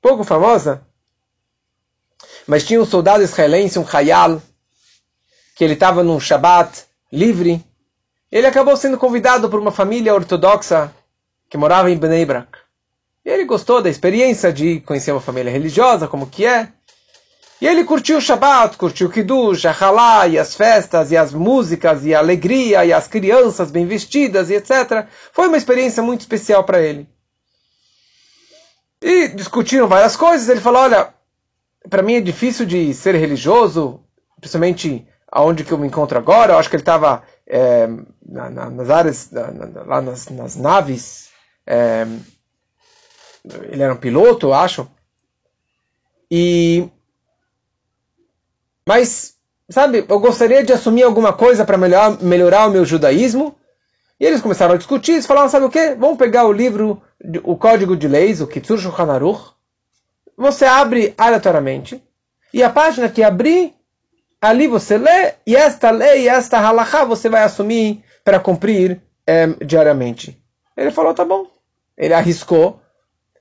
pouco 0.00 0.24
famosa, 0.24 0.86
mas 2.46 2.64
tinha 2.64 2.80
um 2.80 2.84
soldado 2.84 3.22
israelense, 3.22 3.78
um 3.78 3.86
Hayal, 3.90 4.42
que 5.60 5.64
ele 5.64 5.74
estava 5.74 6.02
num 6.02 6.18
Shabat 6.18 6.84
livre. 7.12 7.62
Ele 8.32 8.46
acabou 8.46 8.74
sendo 8.78 8.96
convidado 8.96 9.50
por 9.50 9.60
uma 9.60 9.70
família 9.70 10.14
ortodoxa 10.14 10.90
que 11.50 11.58
morava 11.58 11.90
em 11.90 11.98
Bnei 11.98 12.24
Brak. 12.24 12.48
E 13.22 13.28
ele 13.28 13.44
gostou 13.44 13.82
da 13.82 13.90
experiência 13.90 14.50
de 14.50 14.80
conhecer 14.80 15.12
uma 15.12 15.20
família 15.20 15.52
religiosa, 15.52 16.08
como 16.08 16.26
que 16.26 16.46
é. 16.46 16.72
E 17.60 17.66
ele 17.66 17.84
curtiu 17.84 18.16
o 18.16 18.20
Shabbat, 18.22 18.78
curtiu 18.78 19.08
o 19.08 19.10
Kiddush, 19.10 19.66
a 19.66 19.76
Halá, 19.78 20.26
e 20.26 20.38
as 20.38 20.54
festas, 20.54 21.12
e 21.12 21.16
as 21.18 21.34
músicas, 21.34 22.06
e 22.06 22.14
a 22.14 22.20
alegria, 22.20 22.82
e 22.86 22.90
as 22.90 23.06
crianças 23.06 23.70
bem 23.70 23.84
vestidas, 23.84 24.48
e 24.48 24.54
etc. 24.54 25.06
Foi 25.30 25.46
uma 25.46 25.58
experiência 25.58 26.02
muito 26.02 26.22
especial 26.22 26.64
para 26.64 26.80
ele. 26.80 27.06
E 29.02 29.28
discutiram 29.28 29.86
várias 29.86 30.16
coisas. 30.16 30.48
Ele 30.48 30.60
falou: 30.60 30.80
Olha, 30.80 31.12
para 31.90 32.02
mim 32.02 32.14
é 32.14 32.20
difícil 32.22 32.64
de 32.64 32.94
ser 32.94 33.14
religioso, 33.14 34.00
principalmente 34.40 35.06
aonde 35.30 35.64
que 35.64 35.72
eu 35.72 35.78
me 35.78 35.86
encontro 35.86 36.18
agora. 36.18 36.52
Eu 36.52 36.58
acho 36.58 36.68
que 36.68 36.76
ele 36.76 36.82
estava 36.82 37.22
é, 37.46 37.86
na, 38.26 38.50
na, 38.50 38.70
nas 38.70 38.90
áreas, 38.90 39.30
na, 39.30 39.82
lá 39.84 40.00
nas, 40.00 40.28
nas 40.28 40.56
naves. 40.56 41.28
É, 41.66 42.06
ele 43.70 43.82
era 43.82 43.94
um 43.94 43.98
piloto, 43.98 44.48
eu 44.48 44.54
acho. 44.54 44.88
E 46.30 46.88
mas, 48.90 49.36
sabe, 49.68 50.04
eu 50.08 50.18
gostaria 50.18 50.64
de 50.64 50.72
assumir 50.72 51.04
alguma 51.04 51.32
coisa 51.32 51.64
para 51.64 51.78
melhorar, 51.78 52.20
melhorar 52.20 52.66
o 52.66 52.70
meu 52.70 52.84
judaísmo. 52.84 53.54
E 54.18 54.26
eles 54.26 54.40
começaram 54.40 54.74
a 54.74 54.76
discutir, 54.76 55.12
eles 55.12 55.26
falaram, 55.26 55.48
sabe 55.48 55.64
o 55.64 55.70
quê? 55.70 55.94
Vamos 55.96 56.18
pegar 56.18 56.44
o 56.44 56.52
livro, 56.52 57.00
o 57.44 57.56
Código 57.56 57.96
de 57.96 58.08
Leis, 58.08 58.40
o 58.40 58.48
Kitsur 58.48 58.78
Shulchan. 58.78 59.06
Você 60.36 60.64
abre 60.64 61.14
aleatoriamente. 61.16 62.02
E 62.52 62.64
a 62.64 62.68
página 62.68 63.08
que 63.08 63.22
abrir, 63.22 63.72
ali 64.40 64.66
você 64.66 64.96
lê, 64.96 65.34
e 65.46 65.54
esta 65.54 65.90
lei, 65.90 66.28
esta 66.28 66.58
halakha 66.58 67.04
você 67.04 67.28
vai 67.28 67.42
assumir 67.42 68.02
para 68.24 68.40
cumprir 68.40 69.00
é, 69.26 69.46
diariamente. 69.64 70.40
Ele 70.76 70.90
falou, 70.90 71.12
tá 71.12 71.24
bom. 71.24 71.46
Ele 71.96 72.14
arriscou, 72.14 72.80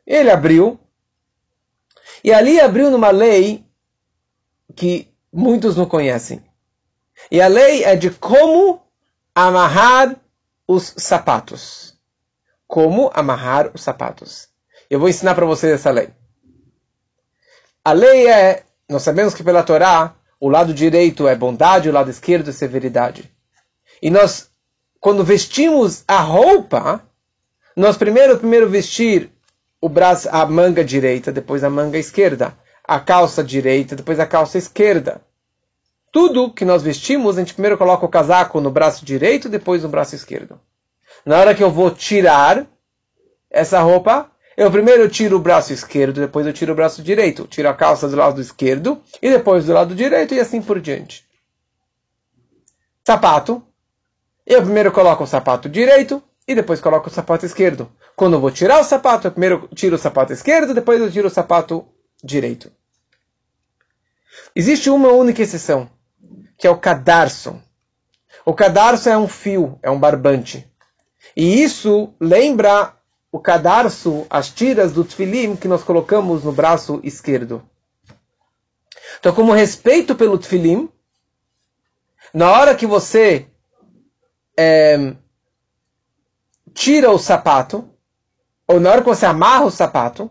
ele 0.06 0.30
abriu, 0.30 0.80
e 2.24 2.34
ali 2.34 2.60
abriu 2.60 2.92
numa 2.92 3.12
lei 3.12 3.66
que 4.76 5.08
muitos 5.32 5.76
não 5.76 5.86
conhecem. 5.86 6.44
E 7.32 7.42
a 7.42 7.48
lei 7.48 7.84
é 7.84 7.96
de 7.96 8.10
como 8.10 8.82
amarrar 9.34 10.16
os 10.68 10.94
sapatos. 10.98 11.98
Como 12.68 13.10
amarrar 13.14 13.72
os 13.74 13.82
sapatos. 13.82 14.50
Eu 14.90 15.00
vou 15.00 15.10
ensinar 15.10 15.36
para 15.36 15.46
vocês 15.46 15.74
essa 15.74 15.92
lei. 15.92 16.10
A 17.84 17.94
lei 17.94 18.28
é, 18.28 18.64
nós 18.90 19.04
sabemos 19.04 19.34
que 19.34 19.44
pela 19.44 19.64
Torá, 19.64 20.16
o 20.40 20.50
lado 20.50 20.74
direito 20.74 21.28
é 21.28 21.36
bondade, 21.36 21.90
o 21.90 21.94
lado 21.94 22.10
esquerdo 22.10 22.50
é 22.50 22.54
severidade. 22.54 23.30
E 24.02 24.10
nós, 24.10 24.50
quando 25.00 25.24
vestimos 25.24 26.04
a 26.08 26.20
roupa, 26.20 27.04
nós 27.76 27.98
primeiro, 27.98 28.38
primeiro 28.38 28.70
vestir 28.70 29.30
o 29.82 29.90
braço, 29.90 30.30
a 30.32 30.46
manga 30.46 30.84
direita, 30.84 31.32
depois 31.32 31.64
a 31.64 31.70
manga 31.70 31.98
esquerda 31.98 32.56
a 32.90 33.00
calça 33.00 33.44
direita, 33.44 33.96
depois 33.96 34.20
a 34.20 34.26
calça 34.26 34.58
esquerda. 34.58 35.22
Tudo 36.12 36.52
que 36.52 36.66
nós 36.66 36.82
vestimos, 36.82 37.38
a 37.38 37.42
gente 37.42 37.54
primeiro 37.54 37.78
coloca 37.78 38.04
o 38.04 38.10
casaco 38.10 38.60
no 38.60 38.72
braço 38.72 39.06
direito, 39.06 39.48
depois 39.48 39.84
no 39.84 39.90
braço 39.90 40.16
esquerdo. 40.16 40.60
Na 41.24 41.38
hora 41.38 41.54
que 41.54 41.64
eu 41.64 41.70
vou 41.70 41.92
tirar 41.92 42.66
essa 43.48 43.80
roupa, 43.80 44.32
eu 44.60 44.70
primeiro 44.70 45.08
tiro 45.08 45.38
o 45.38 45.40
braço 45.40 45.72
esquerdo, 45.72 46.20
depois 46.20 46.46
eu 46.46 46.52
tiro 46.52 46.74
o 46.74 46.76
braço 46.76 47.02
direito. 47.02 47.48
Tiro 47.48 47.70
a 47.70 47.74
calça 47.74 48.10
do 48.10 48.18
lado 48.18 48.42
esquerdo 48.42 49.02
e 49.22 49.30
depois 49.30 49.66
do 49.66 49.72
lado 49.72 49.96
direito 49.96 50.34
e 50.34 50.40
assim 50.42 50.62
por 50.62 50.82
diante. 50.82 51.26
Sapato. 53.08 53.64
Eu 54.46 54.62
primeiro 54.62 54.92
coloco 54.92 55.24
o 55.24 55.28
sapato 55.28 55.70
direito 55.70 56.22
e 56.46 56.54
depois 56.54 56.82
coloco 56.82 57.08
o 57.08 57.10
sapato 57.10 57.46
esquerdo. 57.46 57.90
Quando 58.18 58.34
eu 58.34 58.42
vou 58.42 58.52
tirar 58.52 58.82
o 58.82 58.84
sapato, 58.84 59.28
eu 59.28 59.32
primeiro 59.32 59.70
tiro 59.74 59.96
o 59.96 60.00
sapato 60.00 60.34
esquerdo, 60.34 60.74
depois 60.74 61.00
eu 61.00 61.10
tiro 61.10 61.30
o 61.30 61.32
sapato 61.32 61.88
direito. 62.22 62.70
Existe 64.54 64.90
uma 64.90 65.08
única 65.08 65.42
exceção, 65.42 65.90
que 66.58 66.68
é 66.68 66.70
o 66.70 66.78
cadarço. 66.78 67.58
O 68.46 68.54
cadarço 68.54 69.08
é 69.08 69.18
um 69.18 69.28
fio, 69.30 69.80
é 69.82 69.90
um 69.90 69.98
barbante. 69.98 70.70
E 71.34 71.64
isso 71.64 72.14
lembra 72.20 72.99
o 73.32 73.40
cadarço, 73.40 74.26
as 74.30 74.50
tiras 74.50 74.92
do 74.92 75.04
tfilim 75.04 75.56
que 75.56 75.68
nós 75.68 75.84
colocamos 75.84 76.44
no 76.44 76.52
braço 76.52 77.00
esquerdo. 77.04 77.64
Então, 79.20 79.34
como 79.34 79.54
respeito 79.54 80.16
pelo 80.16 80.38
tfilim, 80.38 80.90
na 82.34 82.52
hora 82.52 82.76
que 82.76 82.86
você 82.86 83.48
é, 84.58 85.14
tira 86.74 87.12
o 87.12 87.20
sapato, 87.20 87.90
ou 88.68 88.80
na 88.80 88.92
hora 88.92 89.02
que 89.02 89.08
você 89.08 89.26
amarra 89.26 89.66
o 89.66 89.72
sapato, 89.72 90.30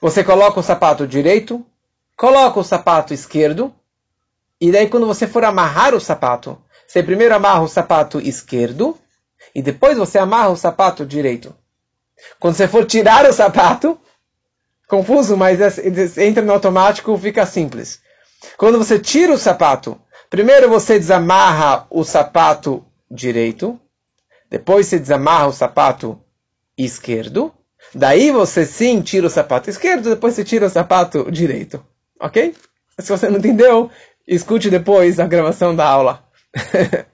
você 0.00 0.22
coloca 0.22 0.60
o 0.60 0.62
sapato 0.62 1.06
direito, 1.06 1.64
coloca 2.16 2.60
o 2.60 2.64
sapato 2.64 3.14
esquerdo, 3.14 3.74
e 4.60 4.70
daí 4.70 4.88
quando 4.88 5.06
você 5.06 5.26
for 5.26 5.44
amarrar 5.44 5.94
o 5.94 6.00
sapato, 6.00 6.58
você 6.86 7.02
primeiro 7.02 7.34
amarra 7.34 7.62
o 7.62 7.68
sapato 7.68 8.20
esquerdo, 8.20 8.96
e 9.54 9.62
depois 9.62 9.96
você 9.96 10.18
amarra 10.18 10.50
o 10.50 10.56
sapato 10.56 11.04
direito. 11.06 11.54
Quando 12.38 12.54
você 12.54 12.68
for 12.68 12.84
tirar 12.84 13.28
o 13.28 13.32
sapato, 13.32 13.98
confuso, 14.88 15.36
mas 15.36 15.58
entra 16.18 16.42
no 16.42 16.52
automático, 16.52 17.16
fica 17.18 17.44
simples. 17.46 18.00
Quando 18.56 18.78
você 18.78 18.98
tira 18.98 19.32
o 19.32 19.38
sapato, 19.38 20.00
primeiro 20.30 20.68
você 20.68 20.98
desamarra 20.98 21.86
o 21.90 22.04
sapato 22.04 22.84
direito, 23.10 23.78
depois 24.50 24.86
você 24.86 24.98
desamarra 24.98 25.48
o 25.48 25.52
sapato 25.52 26.20
esquerdo, 26.76 27.52
daí 27.94 28.30
você 28.30 28.64
sim 28.64 29.00
tira 29.00 29.26
o 29.26 29.30
sapato 29.30 29.70
esquerdo, 29.70 30.10
depois 30.10 30.34
você 30.34 30.44
tira 30.44 30.66
o 30.66 30.70
sapato 30.70 31.30
direito. 31.30 31.84
Ok? 32.20 32.54
Se 32.98 33.10
você 33.10 33.28
não 33.28 33.38
entendeu, 33.38 33.90
escute 34.26 34.70
depois 34.70 35.20
a 35.20 35.26
gravação 35.26 35.74
da 35.74 35.86
aula. 35.86 36.24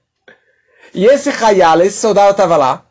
e 0.95 1.05
esse 1.07 1.31
Hayal, 1.31 1.81
esse 1.83 1.99
soldado 1.99 2.31
estava 2.31 2.57
lá, 2.57 2.87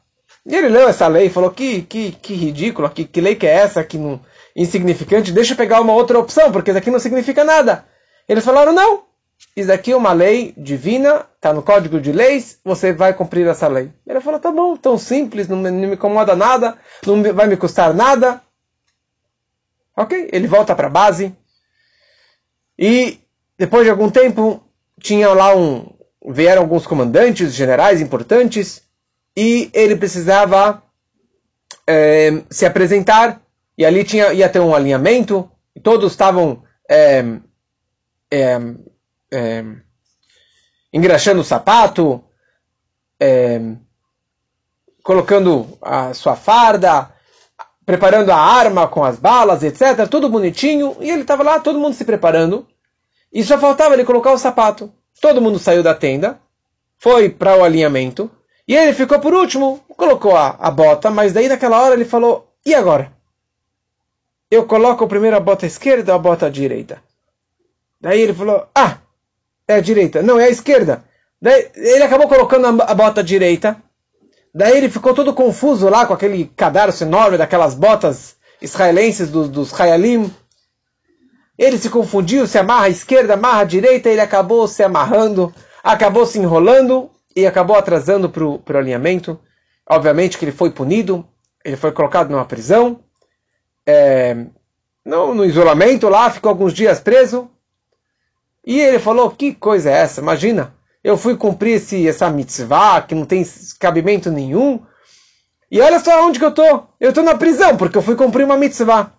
E 0.45 0.55
ele 0.55 0.69
leu 0.69 0.87
essa 0.87 1.07
lei 1.07 1.27
e 1.27 1.29
falou: 1.29 1.51
que, 1.51 1.83
que, 1.83 2.11
que 2.11 2.33
ridículo, 2.33 2.89
que, 2.89 3.05
que 3.05 3.21
lei 3.21 3.35
que 3.35 3.45
é 3.45 3.53
essa, 3.53 3.83
que 3.83 3.97
não, 3.97 4.19
insignificante, 4.55 5.31
deixa 5.31 5.53
eu 5.53 5.57
pegar 5.57 5.81
uma 5.81 5.93
outra 5.93 6.19
opção, 6.19 6.51
porque 6.51 6.71
isso 6.71 6.77
aqui 6.77 6.91
não 6.91 6.99
significa 6.99 7.43
nada. 7.43 7.85
Eles 8.27 8.43
falaram: 8.43 8.71
não, 8.71 9.03
isso 9.55 9.71
aqui 9.71 9.91
é 9.91 9.95
uma 9.95 10.13
lei 10.13 10.53
divina, 10.57 11.25
está 11.35 11.53
no 11.53 11.61
código 11.61 11.99
de 11.99 12.11
leis, 12.11 12.59
você 12.63 12.91
vai 12.91 13.13
cumprir 13.13 13.47
essa 13.47 13.67
lei. 13.67 13.91
Ele 14.07 14.21
falou: 14.21 14.39
tá 14.39 14.51
bom, 14.51 14.75
tão 14.75 14.97
simples, 14.97 15.47
não 15.47 15.57
me, 15.57 15.69
não 15.69 15.89
me 15.89 15.95
incomoda 15.95 16.35
nada, 16.35 16.77
não 17.05 17.21
vai 17.33 17.47
me 17.47 17.57
custar 17.57 17.93
nada. 17.93 18.41
Ok, 19.95 20.29
ele 20.31 20.47
volta 20.47 20.75
para 20.75 20.87
a 20.87 20.91
base. 20.91 21.35
E 22.79 23.19
depois 23.57 23.83
de 23.83 23.91
algum 23.91 24.09
tempo, 24.09 24.63
tinha 24.99 25.29
lá 25.33 25.55
um. 25.55 25.85
Vieram 26.29 26.61
alguns 26.61 26.85
comandantes, 26.85 27.53
generais 27.53 27.99
importantes, 27.99 28.83
e 29.35 29.69
ele 29.73 29.95
precisava 29.95 30.83
é, 31.87 32.43
se 32.49 32.65
apresentar, 32.65 33.41
e 33.77 33.85
ali 33.85 34.03
tinha, 34.03 34.33
ia 34.33 34.49
ter 34.49 34.59
um 34.59 34.75
alinhamento, 34.75 35.49
e 35.75 35.79
todos 35.79 36.11
estavam 36.11 36.63
é, 36.89 37.23
é, 38.29 38.59
é, 39.33 39.65
engraxando 40.93 41.41
o 41.41 41.45
sapato, 41.45 42.23
é, 43.19 43.59
colocando 45.03 45.77
a 45.81 46.13
sua 46.13 46.35
farda, 46.35 47.11
preparando 47.85 48.31
a 48.31 48.37
arma 48.37 48.87
com 48.87 49.03
as 49.03 49.17
balas, 49.17 49.63
etc. 49.63 50.07
Tudo 50.09 50.29
bonitinho. 50.29 50.95
E 50.99 51.09
ele 51.09 51.21
estava 51.21 51.43
lá, 51.43 51.59
todo 51.59 51.79
mundo 51.79 51.93
se 51.93 52.05
preparando. 52.05 52.67
E 53.31 53.43
só 53.43 53.57
faltava 53.57 53.93
ele 53.93 54.05
colocar 54.05 54.31
o 54.31 54.37
sapato. 54.37 54.91
Todo 55.19 55.41
mundo 55.41 55.59
saiu 55.59 55.83
da 55.83 55.93
tenda, 55.93 56.39
foi 56.97 57.29
para 57.29 57.57
o 57.57 57.63
alinhamento. 57.63 58.29
E 58.67 58.75
ele 58.75 58.93
ficou 58.93 59.19
por 59.19 59.33
último, 59.33 59.83
colocou 59.97 60.35
a, 60.35 60.55
a 60.59 60.71
bota, 60.71 61.09
mas 61.09 61.33
daí 61.33 61.47
naquela 61.47 61.81
hora 61.81 61.93
ele 61.93 62.05
falou: 62.05 62.47
e 62.65 62.73
agora? 62.73 63.11
Eu 64.49 64.65
coloco 64.65 65.07
primeiro 65.07 65.35
a 65.35 65.39
bota 65.39 65.65
esquerda 65.65 66.11
ou 66.11 66.19
a 66.19 66.21
bota 66.21 66.51
direita? 66.51 67.01
Daí 67.99 68.21
ele 68.21 68.33
falou: 68.33 68.67
ah, 68.75 68.97
é 69.67 69.75
a 69.75 69.81
direita. 69.81 70.21
Não, 70.21 70.39
é 70.39 70.45
a 70.45 70.49
esquerda. 70.49 71.03
Daí 71.41 71.71
ele 71.75 72.03
acabou 72.03 72.27
colocando 72.27 72.81
a 72.81 72.93
bota 72.93 73.23
direita. 73.23 73.81
Daí 74.53 74.77
ele 74.77 74.89
ficou 74.89 75.13
todo 75.13 75.33
confuso 75.33 75.87
lá 75.89 76.05
com 76.05 76.13
aquele 76.13 76.45
cadarço 76.55 77.03
enorme 77.03 77.37
daquelas 77.37 77.73
botas 77.73 78.35
israelenses 78.61 79.29
dos, 79.29 79.49
dos 79.49 79.79
Hayalim. 79.79 80.31
Ele 81.57 81.77
se 81.77 81.89
confundiu, 81.89 82.45
se 82.45 82.57
amarra 82.57 82.85
à 82.85 82.89
esquerda, 82.89 83.35
amarra 83.35 83.61
à 83.61 83.63
direita, 83.63 84.09
ele 84.09 84.19
acabou 84.19 84.67
se 84.67 84.83
amarrando, 84.83 85.53
acabou 85.83 86.25
se 86.25 86.39
enrolando 86.39 87.09
e 87.35 87.45
acabou 87.45 87.75
atrasando 87.75 88.29
para 88.29 88.43
o 88.43 88.77
alinhamento. 88.77 89.39
Obviamente 89.89 90.37
que 90.37 90.45
ele 90.45 90.51
foi 90.51 90.71
punido, 90.71 91.27
ele 91.63 91.75
foi 91.75 91.91
colocado 91.91 92.29
numa 92.29 92.45
prisão, 92.45 93.03
é, 93.85 94.45
no, 95.03 95.43
isolamento 95.43 96.07
lá, 96.07 96.29
ficou 96.29 96.49
alguns 96.49 96.73
dias 96.73 96.99
preso. 96.99 97.49
E 98.65 98.79
ele 98.79 98.99
falou: 98.99 99.31
Que 99.31 99.53
coisa 99.53 99.89
é 99.89 99.93
essa? 99.93 100.21
Imagina, 100.21 100.75
eu 101.03 101.17
fui 101.17 101.35
cumprir 101.35 101.75
esse, 101.75 102.07
essa 102.07 102.29
mitzvah 102.29 103.01
que 103.01 103.15
não 103.15 103.25
tem 103.25 103.43
cabimento 103.79 104.31
nenhum. 104.31 104.83
E 105.69 105.79
olha 105.79 105.99
só 105.99 106.25
onde 106.25 106.37
que 106.37 106.45
eu 106.45 106.49
estou. 106.49 106.89
Eu 106.99 107.09
estou 107.09 107.23
na 107.23 107.35
prisão 107.35 107.77
porque 107.77 107.97
eu 107.97 108.01
fui 108.01 108.15
cumprir 108.15 108.43
uma 108.43 108.57
mitzvah. 108.57 109.13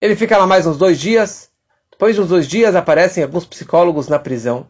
Ele 0.00 0.16
fica 0.16 0.38
lá 0.38 0.46
mais 0.46 0.66
uns 0.66 0.78
dois 0.78 0.98
dias. 0.98 1.50
Depois 1.90 2.14
de 2.14 2.22
uns 2.22 2.28
dois 2.28 2.48
dias 2.48 2.74
aparecem 2.74 3.22
alguns 3.22 3.44
psicólogos 3.44 4.08
na 4.08 4.18
prisão 4.18 4.66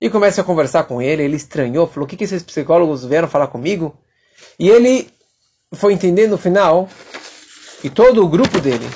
e 0.00 0.10
começam 0.10 0.42
a 0.42 0.46
conversar 0.46 0.84
com 0.84 1.00
ele. 1.00 1.22
Ele 1.22 1.36
estranhou, 1.36 1.86
falou: 1.86 2.06
O 2.06 2.08
que, 2.08 2.16
que 2.16 2.24
esses 2.24 2.42
psicólogos 2.42 3.04
vieram 3.04 3.28
falar 3.28 3.48
comigo? 3.48 3.96
E 4.58 4.68
ele 4.68 5.10
foi 5.74 5.92
entender 5.92 6.26
no 6.28 6.38
final 6.38 6.88
que 7.80 7.90
todo 7.90 8.24
o 8.24 8.28
grupo 8.28 8.60
dele, 8.60 8.88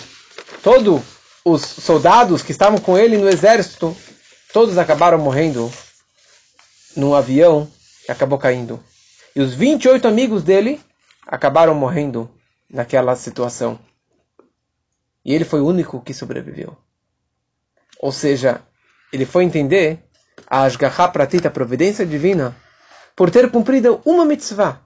todos 0.63 1.03
os 1.45 1.63
soldados 1.63 2.43
que 2.43 2.53
estavam 2.53 2.79
com 2.79 2.97
ele 2.97 3.17
no 3.17 3.29
exército, 3.29 3.97
todos 4.53 4.79
acabaram 4.79 5.19
morrendo 5.19 5.71
num 6.97 7.15
avião 7.15 7.71
que 8.05 8.13
acabou 8.13 8.39
caindo. 8.39 8.83
E 9.35 9.41
os 9.41 9.55
28 9.55 10.09
amigos 10.09 10.43
dele 10.43 10.81
acabaram 11.27 11.75
morrendo 11.75 12.31
naquela 12.69 13.15
situação. 13.15 13.79
E 15.25 15.35
ele 15.35 15.45
foi 15.45 15.61
o 15.61 15.67
único 15.67 16.01
que 16.01 16.15
sobreviveu. 16.15 16.77
Ou 18.01 18.13
seja, 18.13 18.63
ele 19.13 19.27
foi 19.27 19.45
entender 19.45 20.08
a 20.47 20.63
Ashgaha 20.63 21.09
Pratita, 21.09 21.49
a 21.49 21.51
providência 21.51 22.07
divina, 22.07 22.57
por 23.17 23.31
ter 23.31 23.51
cumprido 23.51 24.01
uma 24.05 24.25
mitzvah. 24.25 24.81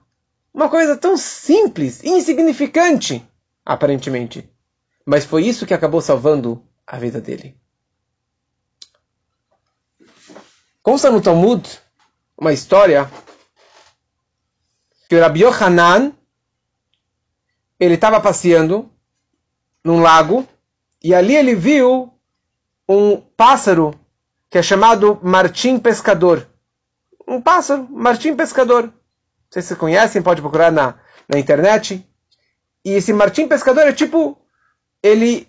Uma 0.53 0.69
coisa 0.69 0.95
tão 0.95 1.17
simples, 1.17 2.03
insignificante, 2.03 3.27
aparentemente. 3.65 4.49
Mas 5.05 5.25
foi 5.25 5.45
isso 5.45 5.65
que 5.65 5.73
acabou 5.73 6.01
salvando 6.01 6.63
a 6.85 6.97
vida 6.97 7.19
dele. 7.19 7.57
Consta 10.81 11.09
no 11.09 11.21
Talmud 11.21 11.79
uma 12.37 12.51
história 12.51 13.09
que 15.07 15.15
o 15.15 15.19
Rabbi 15.19 15.43
Yohanan 15.43 16.13
ele 17.79 17.95
estava 17.95 18.19
passeando 18.19 18.91
num 19.83 20.01
lago 20.01 20.47
e 21.03 21.13
ali 21.13 21.35
ele 21.35 21.55
viu 21.55 22.13
um 22.87 23.17
pássaro 23.17 23.93
que 24.53 24.59
é 24.59 24.61
chamado 24.61 25.19
martim 25.23 25.79
pescador. 25.79 26.47
Um 27.27 27.41
pássaro, 27.41 27.87
martim 27.89 28.35
pescador. 28.35 28.93
Sei 29.49 29.63
se 29.63 29.69
vocês 29.69 29.79
conhecem, 29.79 30.21
pode 30.21 30.41
procurar 30.41 30.71
na, 30.71 30.93
na 31.27 31.39
internet. 31.39 32.07
E 32.85 32.91
esse 32.91 33.11
martim 33.11 33.47
pescador 33.47 33.87
é 33.87 33.91
tipo, 33.91 34.37
ele 35.01 35.47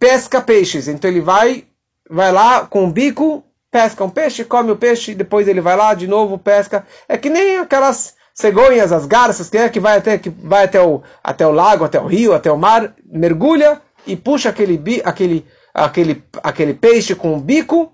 pesca 0.00 0.42
peixes. 0.42 0.88
Então 0.88 1.08
ele 1.08 1.20
vai, 1.20 1.64
vai 2.10 2.32
lá 2.32 2.66
com 2.66 2.88
o 2.88 2.90
bico, 2.90 3.44
pesca 3.70 4.02
um 4.02 4.10
peixe, 4.10 4.44
come 4.44 4.72
o 4.72 4.76
peixe, 4.76 5.14
depois 5.14 5.46
ele 5.46 5.60
vai 5.60 5.76
lá 5.76 5.94
de 5.94 6.08
novo, 6.08 6.36
pesca. 6.36 6.84
É 7.08 7.16
que 7.16 7.30
nem 7.30 7.58
aquelas 7.58 8.16
cegonhas, 8.34 8.90
as 8.90 9.06
garças, 9.06 9.48
que 9.48 9.58
é 9.58 9.68
que 9.68 9.78
vai 9.78 9.98
até, 9.98 10.18
que 10.18 10.28
vai 10.28 10.64
até, 10.64 10.82
o, 10.82 11.04
até 11.22 11.46
o 11.46 11.52
lago, 11.52 11.84
até 11.84 12.00
o 12.00 12.08
rio, 12.08 12.34
até 12.34 12.50
o 12.50 12.58
mar, 12.58 12.96
mergulha 13.06 13.80
e 14.04 14.16
puxa 14.16 14.48
aquele, 14.48 15.00
aquele, 15.04 15.46
aquele, 15.72 16.22
aquele 16.42 16.74
peixe 16.74 17.14
com 17.14 17.36
o 17.36 17.40
bico 17.40 17.92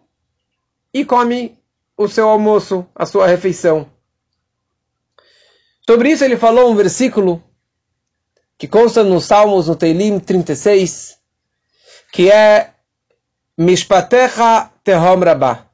e 0.93 1.05
come 1.05 1.59
o 1.97 2.09
seu 2.09 2.29
almoço, 2.29 2.87
a 2.95 3.05
sua 3.05 3.27
refeição. 3.27 3.91
Sobre 5.87 6.11
isso 6.11 6.25
ele 6.25 6.37
falou 6.37 6.71
um 6.71 6.77
versículo 6.77 7.43
que 8.57 8.67
consta 8.67 9.05
nos 9.05 9.25
Salmos, 9.25 9.69
no 9.69 9.77
Teilim 9.77 10.19
36, 10.19 11.17
que 12.13 12.31
é 12.31 12.75
Mishpatecha 13.57 14.71
tehom 14.85 15.21
rabah. 15.21 15.67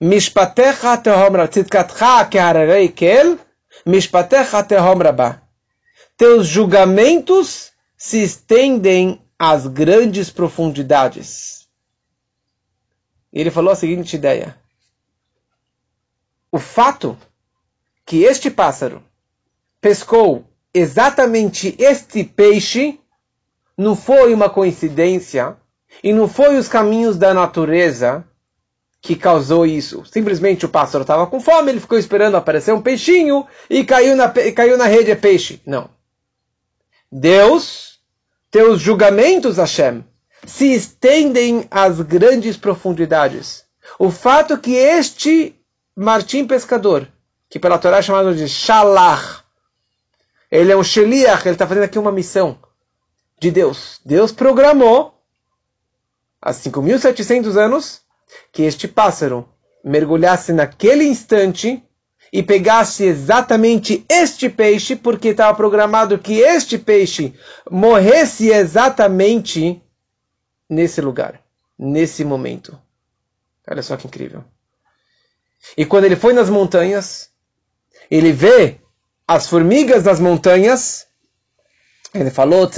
Mishpatecha 0.00 0.96
tehom 0.98 1.32
rabah. 1.32 1.48
Tzidkatcha 1.48 2.24
kehararei 2.30 2.88
kel. 2.88 3.38
Mishpatecha 3.84 4.62
tehom 4.62 4.98
rabah. 5.02 5.42
Teus 6.16 6.46
julgamentos 6.46 7.72
se 7.96 8.22
estendem 8.22 9.20
às 9.38 9.66
grandes 9.66 10.30
profundidades. 10.30 11.66
Ele 13.32 13.50
falou 13.50 13.72
a 13.72 13.76
seguinte 13.76 14.16
ideia. 14.16 14.56
O 16.50 16.58
fato 16.58 17.18
que 18.04 18.22
este 18.22 18.50
pássaro 18.50 19.02
pescou 19.80 20.44
exatamente 20.72 21.74
este 21.78 22.24
peixe 22.24 22.98
não 23.76 23.94
foi 23.94 24.32
uma 24.32 24.48
coincidência 24.48 25.56
e 26.02 26.12
não 26.12 26.28
foi 26.28 26.56
os 26.56 26.68
caminhos 26.68 27.16
da 27.16 27.34
natureza 27.34 28.24
que 29.00 29.14
causou 29.14 29.66
isso. 29.66 30.04
Simplesmente 30.06 30.66
o 30.66 30.68
pássaro 30.68 31.02
estava 31.02 31.26
com 31.26 31.40
fome, 31.40 31.70
ele 31.70 31.80
ficou 31.80 31.98
esperando 31.98 32.36
aparecer 32.36 32.72
um 32.72 32.82
peixinho 32.82 33.46
e 33.70 33.84
caiu 33.84 34.16
na, 34.16 34.28
caiu 34.28 34.76
na 34.76 34.86
rede 34.86 35.10
é 35.10 35.14
peixe. 35.14 35.60
Não. 35.64 35.88
Deus, 37.10 37.95
teus 38.50 38.80
julgamentos, 38.80 39.56
Hashem, 39.56 40.04
se 40.46 40.72
estendem 40.72 41.66
às 41.70 42.00
grandes 42.00 42.56
profundidades. 42.56 43.64
O 43.98 44.10
fato 44.10 44.58
que 44.58 44.74
este 44.74 45.54
Martim 45.94 46.46
pescador, 46.46 47.08
que 47.48 47.58
pela 47.58 47.78
Torá 47.78 47.98
é 47.98 48.02
chamado 48.02 48.34
de 48.34 48.46
Shalach, 48.48 49.42
ele 50.50 50.72
é 50.72 50.76
um 50.76 50.84
Sheliach, 50.84 51.46
ele 51.46 51.54
está 51.54 51.66
fazendo 51.66 51.84
aqui 51.84 51.98
uma 51.98 52.12
missão 52.12 52.58
de 53.38 53.50
Deus. 53.50 54.00
Deus 54.04 54.32
programou 54.32 55.20
há 56.40 56.52
5.700 56.52 57.56
anos, 57.56 58.00
que 58.52 58.62
este 58.62 58.86
pássaro 58.86 59.48
mergulhasse 59.84 60.52
naquele 60.52 61.04
instante 61.04 61.82
e 62.36 62.42
pegasse 62.42 63.02
exatamente 63.02 64.04
este 64.10 64.50
peixe, 64.50 64.94
porque 64.94 65.28
estava 65.28 65.56
programado 65.56 66.18
que 66.18 66.40
este 66.40 66.76
peixe 66.76 67.32
morresse 67.70 68.50
exatamente 68.50 69.80
nesse 70.68 71.00
lugar, 71.00 71.40
nesse 71.78 72.26
momento. 72.26 72.78
Olha 73.66 73.82
só 73.82 73.96
que 73.96 74.06
incrível. 74.06 74.44
E 75.78 75.86
quando 75.86 76.04
ele 76.04 76.14
foi 76.14 76.34
nas 76.34 76.50
montanhas, 76.50 77.30
ele 78.10 78.32
vê 78.32 78.80
as 79.26 79.48
formigas 79.48 80.02
das 80.02 80.20
montanhas, 80.20 81.06
ele 82.12 82.30
falou, 82.30 82.68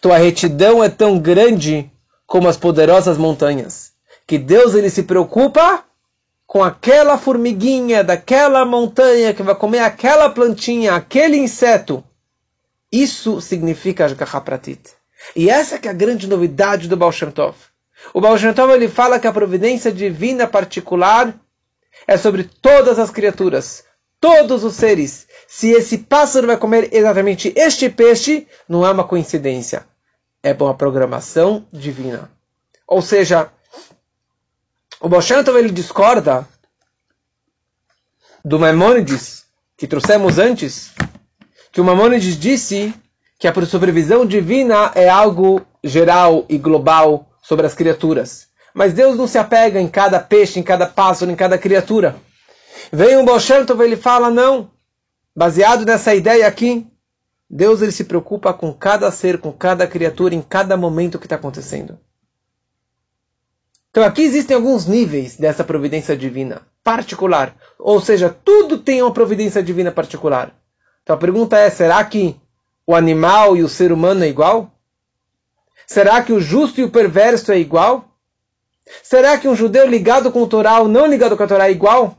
tua 0.00 0.18
retidão 0.18 0.82
é 0.82 0.88
tão 0.88 1.20
grande 1.20 1.88
como 2.26 2.48
as 2.48 2.56
poderosas 2.56 3.16
montanhas, 3.16 3.92
que 4.26 4.38
Deus 4.38 4.74
ele 4.74 4.90
se 4.90 5.04
preocupa 5.04 5.84
com 6.50 6.64
aquela 6.64 7.16
formiguinha 7.16 8.02
daquela 8.02 8.64
montanha 8.64 9.32
que 9.32 9.40
vai 9.40 9.54
comer 9.54 9.78
aquela 9.78 10.28
plantinha, 10.28 10.96
aquele 10.96 11.36
inseto. 11.36 12.02
Isso 12.90 13.40
significa 13.40 14.04
Ashgaha 14.04 14.40
Pratit. 14.40 14.80
E 15.36 15.48
essa 15.48 15.78
que 15.78 15.86
é 15.86 15.92
a 15.92 15.94
grande 15.94 16.26
novidade 16.26 16.88
do 16.88 16.96
Baal 16.96 17.12
Shem 17.12 17.30
Tov. 17.30 17.54
O 18.12 18.20
Baal 18.20 18.36
Shem 18.36 18.52
Tov 18.52 18.72
ele 18.72 18.88
fala 18.88 19.20
que 19.20 19.28
a 19.28 19.32
providência 19.32 19.92
divina 19.92 20.44
particular 20.44 21.32
é 22.04 22.16
sobre 22.16 22.42
todas 22.42 22.98
as 22.98 23.12
criaturas, 23.12 23.84
todos 24.20 24.64
os 24.64 24.74
seres. 24.74 25.28
Se 25.46 25.70
esse 25.70 25.98
pássaro 25.98 26.48
vai 26.48 26.56
comer 26.56 26.88
exatamente 26.92 27.52
este 27.54 27.88
peixe, 27.88 28.48
não 28.68 28.84
é 28.84 28.90
uma 28.90 29.04
coincidência. 29.04 29.86
É 30.42 30.52
uma 30.52 30.74
programação 30.74 31.64
divina. 31.72 32.28
Ou 32.88 33.00
seja, 33.00 33.52
o 35.00 35.08
Baal 35.08 35.22
Shem 35.22 35.42
Tov 35.42 35.58
ele 35.58 35.70
discorda 35.70 36.46
do 38.44 38.58
Maimonides, 38.58 39.44
que 39.76 39.86
trouxemos 39.86 40.38
antes, 40.38 40.92
que 41.72 41.80
o 41.80 41.84
Maimonides 41.84 42.38
disse 42.38 42.94
que 43.38 43.48
a 43.48 43.66
supervisão 43.66 44.26
divina 44.26 44.92
é 44.94 45.08
algo 45.08 45.62
geral 45.82 46.44
e 46.48 46.58
global 46.58 47.30
sobre 47.42 47.66
as 47.66 47.74
criaturas. 47.74 48.48
Mas 48.74 48.92
Deus 48.92 49.16
não 49.16 49.26
se 49.26 49.38
apega 49.38 49.80
em 49.80 49.88
cada 49.88 50.20
peixe, 50.20 50.60
em 50.60 50.62
cada 50.62 50.86
pássaro, 50.86 51.30
em 51.30 51.36
cada 51.36 51.56
criatura. 51.56 52.16
Vem 52.92 53.16
um 53.16 53.24
Baal 53.24 53.40
Shem 53.40 53.64
Tov, 53.64 53.82
ele 53.82 53.96
fala, 53.96 54.30
não. 54.30 54.70
Baseado 55.34 55.86
nessa 55.86 56.14
ideia 56.14 56.46
aqui, 56.46 56.86
Deus 57.48 57.80
ele 57.80 57.92
se 57.92 58.04
preocupa 58.04 58.52
com 58.52 58.72
cada 58.72 59.10
ser, 59.10 59.38
com 59.38 59.50
cada 59.50 59.86
criatura, 59.86 60.34
em 60.34 60.42
cada 60.42 60.76
momento 60.76 61.18
que 61.18 61.26
está 61.26 61.36
acontecendo. 61.36 61.98
Então 63.90 64.04
aqui 64.04 64.22
existem 64.22 64.54
alguns 64.54 64.86
níveis 64.86 65.36
dessa 65.36 65.64
providência 65.64 66.16
divina 66.16 66.62
particular. 66.82 67.56
Ou 67.78 68.00
seja, 68.00 68.28
tudo 68.28 68.78
tem 68.78 69.02
uma 69.02 69.12
providência 69.12 69.62
divina 69.62 69.90
particular. 69.90 70.54
Então 71.02 71.16
a 71.16 71.18
pergunta 71.18 71.58
é: 71.58 71.68
será 71.70 72.04
que 72.04 72.40
o 72.86 72.94
animal 72.94 73.56
e 73.56 73.62
o 73.62 73.68
ser 73.68 73.92
humano 73.92 74.24
é 74.24 74.28
igual? 74.28 74.72
Será 75.86 76.22
que 76.22 76.32
o 76.32 76.40
justo 76.40 76.80
e 76.80 76.84
o 76.84 76.90
perverso 76.90 77.50
é 77.50 77.58
igual? 77.58 78.04
Será 79.02 79.36
que 79.38 79.48
um 79.48 79.56
judeu 79.56 79.86
ligado 79.86 80.30
com 80.30 80.42
o 80.42 80.46
Torá 80.46 80.78
ou 80.78 80.88
não 80.88 81.06
ligado 81.06 81.36
com 81.36 81.42
a 81.42 81.46
Torá 81.46 81.68
é 81.68 81.72
igual? 81.72 82.16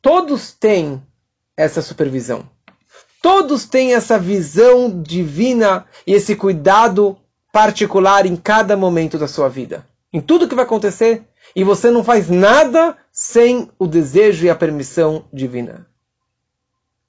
Todos 0.00 0.52
têm 0.52 1.02
essa 1.56 1.82
supervisão. 1.82 2.48
Todos 3.20 3.66
têm 3.66 3.94
essa 3.94 4.18
visão 4.18 5.02
divina 5.02 5.86
e 6.06 6.12
esse 6.12 6.34
cuidado 6.34 7.16
particular 7.52 8.24
em 8.24 8.34
cada 8.34 8.76
momento 8.76 9.18
da 9.18 9.28
sua 9.28 9.48
vida. 9.48 9.86
Em 10.10 10.20
tudo 10.20 10.48
que 10.48 10.54
vai 10.54 10.64
acontecer, 10.64 11.22
e 11.54 11.62
você 11.62 11.90
não 11.90 12.02
faz 12.02 12.30
nada 12.30 12.96
sem 13.12 13.70
o 13.78 13.86
desejo 13.86 14.46
e 14.46 14.50
a 14.50 14.56
permissão 14.56 15.26
divina. 15.30 15.86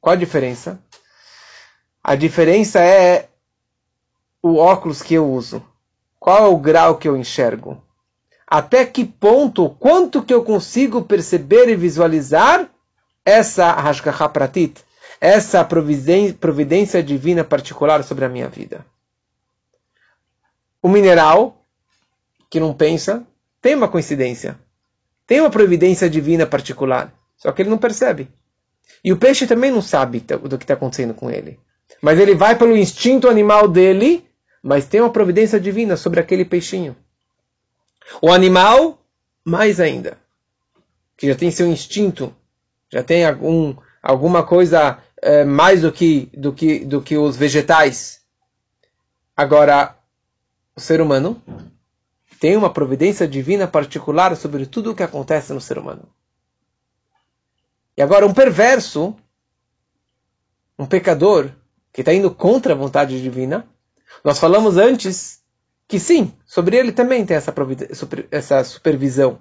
Qual 0.02 0.14
a 0.14 0.18
diferença? 0.18 0.80
A 2.04 2.16
diferença 2.16 2.82
é 2.82 3.30
o 4.42 4.58
óculos 4.58 5.02
que 5.02 5.14
eu 5.14 5.32
uso. 5.32 5.64
Qual 6.20 6.46
é 6.46 6.48
o 6.48 6.58
grau 6.58 6.98
que 6.98 7.08
eu 7.08 7.16
enxergo? 7.16 7.82
Até 8.46 8.86
que 8.86 9.06
ponto, 9.06 9.70
quanto 9.80 10.22
que 10.22 10.34
eu 10.34 10.44
consigo 10.44 11.04
perceber 11.04 11.70
e 11.70 11.76
visualizar 11.76 12.70
essa 13.26 13.72
Hashgacha 13.72 14.28
Pratit, 14.28 14.82
essa 15.22 15.64
providência 15.64 17.02
divina 17.02 17.44
particular 17.44 18.04
sobre 18.04 18.26
a 18.26 18.30
minha 18.30 18.50
vida? 18.50 18.86
O 20.84 20.90
mineral, 20.90 21.66
que 22.50 22.60
não 22.60 22.74
pensa, 22.74 23.26
tem 23.62 23.74
uma 23.74 23.88
coincidência. 23.88 24.60
Tem 25.26 25.40
uma 25.40 25.50
providência 25.50 26.10
divina 26.10 26.46
particular. 26.46 27.14
Só 27.38 27.54
que 27.54 27.62
ele 27.62 27.70
não 27.70 27.78
percebe. 27.78 28.30
E 29.02 29.14
o 29.14 29.18
peixe 29.18 29.48
também 29.48 29.72
não 29.72 29.82
sabe 29.82 30.20
do 30.20 30.58
que 30.58 30.66
está 30.66 30.74
acontecendo 30.74 31.14
com 31.14 31.32
ele. 31.32 31.58
Mas 32.02 32.20
ele 32.20 32.36
vai 32.36 32.58
pelo 32.58 32.76
instinto 32.76 33.30
animal 33.30 33.68
dele, 33.68 34.28
mas 34.62 34.86
tem 34.86 35.00
uma 35.00 35.10
providência 35.10 35.58
divina 35.58 35.96
sobre 35.96 36.20
aquele 36.20 36.44
peixinho. 36.44 36.96
O 38.22 38.30
animal, 38.30 39.02
mais 39.46 39.80
ainda, 39.80 40.18
que 41.16 41.28
já 41.28 41.36
tem 41.36 41.50
seu 41.50 41.68
instinto, 41.68 42.36
já 42.92 43.02
tem 43.02 43.26
algum, 43.26 43.74
alguma 44.02 44.44
coisa 44.44 45.00
é, 45.22 45.46
mais 45.46 45.82
do 45.82 45.92
que, 45.94 46.30
do, 46.34 46.52
que, 46.52 46.80
do 46.80 47.02
que 47.02 47.18
os 47.18 47.38
vegetais. 47.38 48.22
Agora, 49.36 49.96
o 50.76 50.80
ser 50.80 51.02
humano 51.02 51.42
tem 52.40 52.58
uma 52.58 52.70
providência 52.70 53.28
divina 53.28 53.68
particular 53.68 54.36
sobre 54.36 54.66
tudo 54.66 54.92
o 54.92 54.96
que 54.96 55.04
acontece 55.04 55.54
no 55.54 55.62
ser 55.62 55.78
humano. 55.78 56.10
E 57.96 58.02
agora, 58.02 58.26
um 58.26 58.34
perverso, 58.34 59.16
um 60.78 60.86
pecador, 60.86 61.52
que 61.92 62.02
está 62.02 62.14
indo 62.14 62.32
contra 62.32 62.74
a 62.74 62.78
vontade 62.78 63.22
divina, 63.22 63.68
nós 64.24 64.40
falamos 64.40 64.78
antes 64.78 65.42
que 65.88 66.00
sim, 66.00 66.34
sobre 66.46 66.76
ele 66.76 66.92
também 66.92 67.26
tem 67.26 67.38
essa, 67.38 67.54
essa 68.32 68.64
supervisão. 68.64 69.40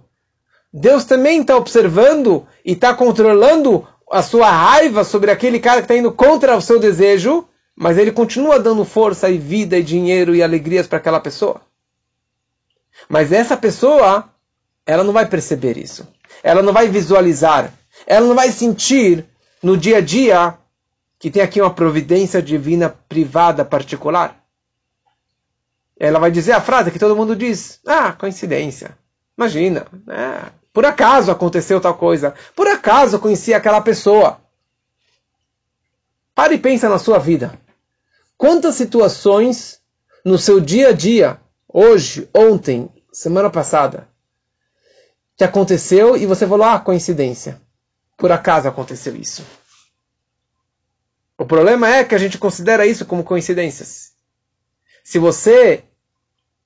Deus 0.73 1.05
também 1.05 1.41
está 1.41 1.57
observando 1.57 2.47
e 2.65 2.73
está 2.73 2.95
controlando 2.95 3.87
a 4.11 4.23
sua 4.23 4.51
raiva 4.51 5.03
sobre 5.03 5.31
aquele 5.31 5.59
cara 5.59 5.81
que 5.81 5.85
está 5.85 5.97
indo 5.97 6.13
contra 6.13 6.57
o 6.57 6.61
seu 6.61 6.79
desejo, 6.79 7.49
mas 7.83 7.99
ele 7.99 8.13
continua 8.13 8.61
dando 8.61 8.85
força 8.85 9.29
e 9.29 9.37
vida 9.37 9.77
e 9.77 9.83
dinheiro 9.83 10.37
e 10.37 10.41
alegrias 10.41 10.87
para 10.87 10.99
aquela 10.99 11.19
pessoa. 11.19 11.61
Mas 13.09 13.33
essa 13.33 13.57
pessoa, 13.57 14.31
ela 14.87 15.03
não 15.03 15.13
vai 15.13 15.27
perceber 15.27 15.77
isso. 15.77 16.07
Ela 16.45 16.63
não 16.63 16.73
vai 16.73 16.87
visualizar. 16.87 17.75
Ela 18.07 18.25
não 18.25 18.37
vai 18.37 18.53
sentir 18.53 19.27
no 19.61 19.77
dia 19.77 19.97
a 19.97 20.01
dia 20.01 20.57
que 21.19 21.29
tem 21.29 21.43
aqui 21.43 21.61
uma 21.61 21.75
providência 21.75 22.41
divina 22.41 22.89
privada 23.09 23.65
particular. 23.65 24.41
Ela 25.99 26.21
vai 26.21 26.31
dizer 26.31 26.53
a 26.53 26.61
frase 26.61 26.93
que 26.93 27.01
todo 27.01 27.17
mundo 27.17 27.35
diz: 27.35 27.81
Ah, 27.85 28.13
coincidência. 28.13 28.97
Imagina, 29.37 29.89
é, 30.09 30.53
por 30.73 30.87
acaso 30.87 31.33
aconteceu 31.33 31.81
tal 31.81 31.97
coisa. 31.97 32.33
Por 32.55 32.69
acaso 32.69 33.19
conheci 33.19 33.53
aquela 33.53 33.81
pessoa. 33.81 34.41
Pare 36.33 36.55
e 36.55 36.59
pensa 36.59 36.89
na 36.89 37.01
sua 37.01 37.19
vida. 37.19 37.61
Quantas 38.37 38.75
situações 38.75 39.81
no 40.25 40.39
seu 40.39 40.61
dia 40.61 40.89
a 40.89 40.93
dia 40.93 41.41
hoje, 41.69 42.29
ontem, 42.35 42.91
semana 43.13 43.51
passada, 43.51 44.09
que 45.37 45.45
aconteceu 45.45 46.17
e 46.17 46.27
você 46.27 46.47
falou, 46.47 46.67
ah, 46.67 46.79
coincidência. 46.79 47.61
Por 48.17 48.31
acaso 48.31 48.69
aconteceu 48.69 49.17
isso. 49.17 49.45
O 51.39 51.45
problema 51.45 51.89
é 51.89 52.05
que 52.05 52.15
a 52.15 52.19
gente 52.19 52.39
considera 52.39 52.87
isso 52.87 53.05
como 53.07 53.25
coincidências. 53.25 54.13
Se 55.03 55.19
você 55.19 55.85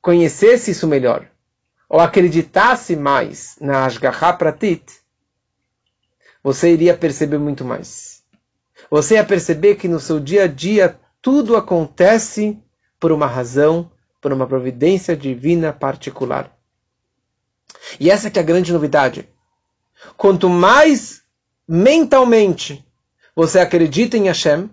conhecesse 0.03 0.71
isso 0.71 0.87
melhor, 0.87 1.29
ou 1.89 2.01
acreditasse 2.01 2.97
mais 2.97 3.57
na 3.61 3.87
Ashgaha 3.87 4.33
Pratit, 4.35 4.85
você 6.43 6.73
iria 6.73 6.97
perceber 6.97 7.39
muito 7.39 7.65
mais. 7.65 8.23
Você 8.91 9.15
ia 9.15 9.25
perceber 9.25 9.77
que 9.77 9.89
no 9.89 9.99
seu 9.99 10.21
dia 10.21 10.45
a 10.45 10.47
dia 10.47 10.99
tudo 11.27 11.57
acontece 11.57 12.57
por 13.01 13.11
uma 13.11 13.27
razão 13.27 13.91
por 14.21 14.33
uma 14.33 14.47
providência 14.47 15.17
divina 15.17 15.73
particular. 15.73 16.57
E 17.99 18.13
essa 18.13 18.31
que 18.31 18.39
é 18.39 18.43
a 18.43 18.45
grande 18.45 18.73
novidade. 18.73 19.29
Quanto 20.17 20.49
mais 20.49 21.23
mentalmente 21.67 22.87
você 23.35 23.59
acredita 23.59 24.17
em 24.17 24.29
Hashem, 24.29 24.71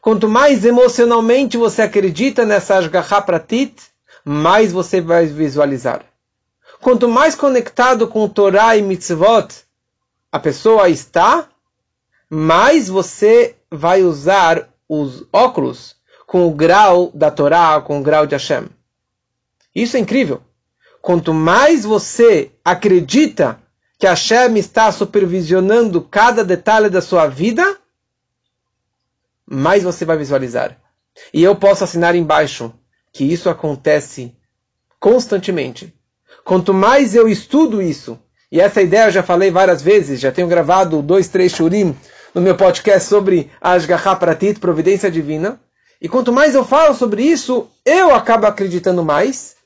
quanto 0.00 0.28
mais 0.28 0.64
emocionalmente 0.64 1.56
você 1.56 1.82
acredita 1.82 2.44
nessa 2.44 2.76
Ashgaha 2.76 3.20
Pratit, 3.22 3.74
mais 4.24 4.70
você 4.70 5.00
vai 5.00 5.26
visualizar. 5.26 6.04
Quanto 6.80 7.08
mais 7.08 7.34
conectado 7.34 8.06
com 8.06 8.28
Torá 8.28 8.76
e 8.76 8.82
Mitzvot 8.82 9.48
a 10.30 10.38
pessoa 10.38 10.88
está, 10.88 11.48
mais 12.30 12.88
você 12.88 13.56
vai 13.68 14.04
usar 14.04 14.75
os 14.88 15.24
óculos 15.32 15.96
com 16.26 16.46
o 16.46 16.54
grau 16.54 17.10
da 17.14 17.30
Torá, 17.30 17.80
com 17.80 18.00
o 18.00 18.02
grau 18.02 18.26
de 18.26 18.34
Hashem. 18.34 18.68
Isso 19.74 19.96
é 19.96 20.00
incrível. 20.00 20.42
Quanto 21.00 21.32
mais 21.32 21.84
você 21.84 22.50
acredita 22.64 23.60
que 23.98 24.06
Hashem 24.06 24.56
está 24.56 24.90
supervisionando 24.90 26.02
cada 26.02 26.44
detalhe 26.44 26.90
da 26.90 27.00
sua 27.00 27.26
vida, 27.26 27.78
mais 29.46 29.84
você 29.84 30.04
vai 30.04 30.16
visualizar. 30.16 30.76
E 31.32 31.42
eu 31.42 31.54
posso 31.56 31.84
assinar 31.84 32.14
embaixo 32.14 32.72
que 33.12 33.24
isso 33.24 33.48
acontece 33.48 34.36
constantemente. 34.98 35.94
Quanto 36.44 36.74
mais 36.74 37.14
eu 37.14 37.28
estudo 37.28 37.80
isso, 37.80 38.18
E 38.50 38.60
essa 38.60 38.80
ideia 38.80 39.06
eu 39.06 39.10
já 39.10 39.22
falei 39.22 39.50
várias 39.50 39.82
vezes, 39.82 40.20
já 40.20 40.30
tenho 40.30 40.46
gravado 40.48 41.02
dois, 41.02 41.28
três 41.28 41.52
shurim 41.52 41.96
no 42.36 42.42
meu 42.42 42.54
podcast 42.54 43.08
sobre 43.08 43.50
Ashgaha 43.62 44.14
Pratit, 44.14 44.60
Providência 44.60 45.10
Divina. 45.10 45.58
E 45.98 46.06
quanto 46.06 46.30
mais 46.30 46.54
eu 46.54 46.62
falo 46.62 46.94
sobre 46.94 47.22
isso, 47.22 47.66
eu 47.82 48.14
acabo 48.14 48.46
acreditando 48.46 49.02
mais 49.02 49.56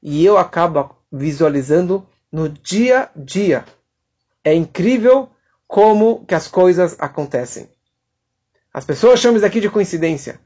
e 0.00 0.24
eu 0.24 0.38
acabo 0.38 0.94
visualizando 1.10 2.06
no 2.30 2.48
dia 2.48 3.00
a 3.00 3.08
dia. 3.16 3.64
É 4.44 4.54
incrível 4.54 5.28
como 5.66 6.24
que 6.24 6.36
as 6.36 6.46
coisas 6.46 6.94
acontecem. 7.00 7.68
As 8.72 8.84
pessoas 8.84 9.18
chamam 9.18 9.38
isso 9.38 9.46
aqui 9.46 9.60
de 9.60 9.68
coincidência, 9.68 10.38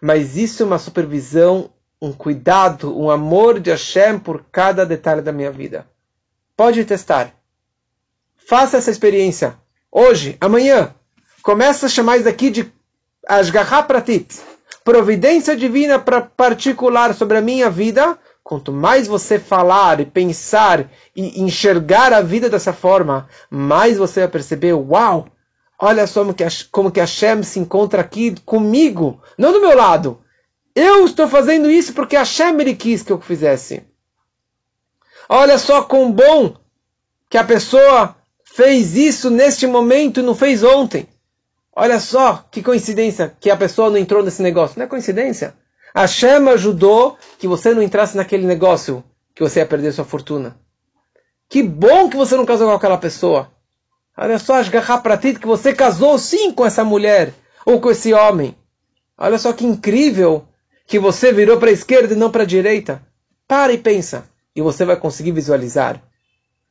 mas 0.00 0.36
isso 0.36 0.64
é 0.64 0.66
uma 0.66 0.78
supervisão, 0.80 1.70
um 2.00 2.12
cuidado, 2.12 2.98
um 2.98 3.08
amor 3.08 3.60
de 3.60 3.70
Hashem 3.70 4.18
por 4.18 4.44
cada 4.50 4.84
detalhe 4.84 5.22
da 5.22 5.30
minha 5.30 5.52
vida. 5.52 5.86
Pode 6.56 6.84
testar. 6.84 7.32
Faça 8.48 8.76
essa 8.76 8.90
experiência. 8.90 9.56
Hoje, 9.88 10.36
amanhã. 10.40 10.92
Começa 11.42 11.86
a 11.86 11.88
chamar 11.88 12.18
isso 12.18 12.28
aqui 12.28 12.50
de 12.50 12.72
Ashgaha 13.26 13.82
Pratit. 13.82 14.40
Providência 14.84 15.56
divina 15.56 15.98
para 15.98 16.20
particular 16.20 17.12
sobre 17.14 17.36
a 17.36 17.42
minha 17.42 17.68
vida. 17.68 18.16
Quanto 18.44 18.72
mais 18.72 19.08
você 19.08 19.40
falar 19.40 19.98
e 19.98 20.06
pensar 20.06 20.88
e 21.16 21.42
enxergar 21.42 22.12
a 22.12 22.20
vida 22.20 22.48
dessa 22.48 22.72
forma, 22.72 23.28
mais 23.50 23.96
você 23.96 24.20
vai 24.20 24.28
perceber, 24.28 24.72
uau, 24.72 25.26
olha 25.80 26.06
só 26.06 26.20
como 26.20 26.34
que, 26.34 26.44
como 26.70 26.90
que 26.92 27.00
Hashem 27.00 27.42
se 27.42 27.58
encontra 27.58 28.00
aqui 28.00 28.34
comigo, 28.44 29.20
não 29.36 29.52
do 29.52 29.60
meu 29.60 29.76
lado. 29.76 30.20
Eu 30.74 31.04
estou 31.04 31.28
fazendo 31.28 31.68
isso 31.68 31.92
porque 31.92 32.16
Hashem 32.16 32.60
ele 32.60 32.74
quis 32.74 33.02
que 33.02 33.12
eu 33.12 33.20
fizesse. 33.20 33.84
Olha 35.28 35.58
só 35.58 35.82
quão 35.82 36.12
bom 36.12 36.54
que 37.28 37.38
a 37.38 37.44
pessoa 37.44 38.14
fez 38.44 38.96
isso 38.96 39.28
neste 39.28 39.66
momento 39.66 40.20
e 40.20 40.22
não 40.22 40.34
fez 40.34 40.62
ontem. 40.62 41.08
Olha 41.74 41.98
só 41.98 42.44
que 42.50 42.62
coincidência 42.62 43.34
que 43.40 43.50
a 43.50 43.56
pessoa 43.56 43.88
não 43.88 43.96
entrou 43.96 44.22
nesse 44.22 44.42
negócio. 44.42 44.78
Não 44.78 44.84
é 44.84 44.88
coincidência. 44.88 45.54
Hashem 45.94 46.48
ajudou 46.48 47.16
que 47.38 47.48
você 47.48 47.74
não 47.74 47.82
entrasse 47.82 48.16
naquele 48.16 48.46
negócio 48.46 49.02
que 49.34 49.42
você 49.42 49.60
ia 49.60 49.66
perder 49.66 49.92
sua 49.92 50.04
fortuna. 50.04 50.56
Que 51.48 51.62
bom 51.62 52.08
que 52.08 52.16
você 52.16 52.36
não 52.36 52.46
casou 52.46 52.68
com 52.68 52.74
aquela 52.74 52.98
pessoa. 52.98 53.50
Olha 54.16 54.38
só, 54.38 54.54
Ashgaha 54.56 54.98
Pratit, 54.98 55.38
que 55.38 55.46
você 55.46 55.74
casou 55.74 56.18
sim 56.18 56.52
com 56.52 56.64
essa 56.64 56.84
mulher 56.84 57.32
ou 57.64 57.80
com 57.80 57.90
esse 57.90 58.12
homem. 58.12 58.54
Olha 59.16 59.38
só 59.38 59.52
que 59.52 59.64
incrível 59.64 60.46
que 60.86 60.98
você 60.98 61.32
virou 61.32 61.58
para 61.58 61.70
a 61.70 61.72
esquerda 61.72 62.12
e 62.12 62.16
não 62.16 62.30
para 62.30 62.42
a 62.42 62.46
direita. 62.46 63.02
Para 63.48 63.72
e 63.72 63.78
pensa. 63.78 64.28
E 64.54 64.60
você 64.60 64.84
vai 64.84 64.96
conseguir 64.96 65.32
visualizar. 65.32 66.02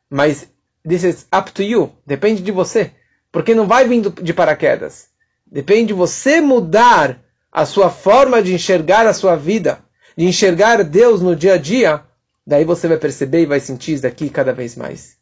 Mas 0.09 0.47
this 0.87 1.03
is 1.03 1.27
up 1.35 1.51
to 1.51 1.63
you. 1.63 1.91
Depende 2.05 2.41
de 2.43 2.51
você. 2.51 2.91
Porque 3.31 3.55
não 3.55 3.67
vai 3.67 3.87
vindo 3.87 4.09
de 4.09 4.33
paraquedas. 4.33 5.07
Depende 5.45 5.87
de 5.87 5.93
você 5.93 6.41
mudar 6.41 7.19
a 7.51 7.65
sua 7.65 7.89
forma 7.89 8.41
de 8.41 8.53
enxergar 8.53 9.05
a 9.05 9.13
sua 9.13 9.35
vida, 9.35 9.83
de 10.15 10.25
enxergar 10.25 10.83
Deus 10.83 11.21
no 11.21 11.35
dia 11.35 11.53
a 11.53 11.57
dia. 11.57 12.03
Daí 12.45 12.65
você 12.65 12.87
vai 12.87 12.97
perceber 12.97 13.41
e 13.41 13.45
vai 13.45 13.59
sentir 13.59 13.93
isso 13.93 14.03
daqui 14.03 14.29
cada 14.29 14.53
vez 14.53 14.75
mais. 14.75 15.17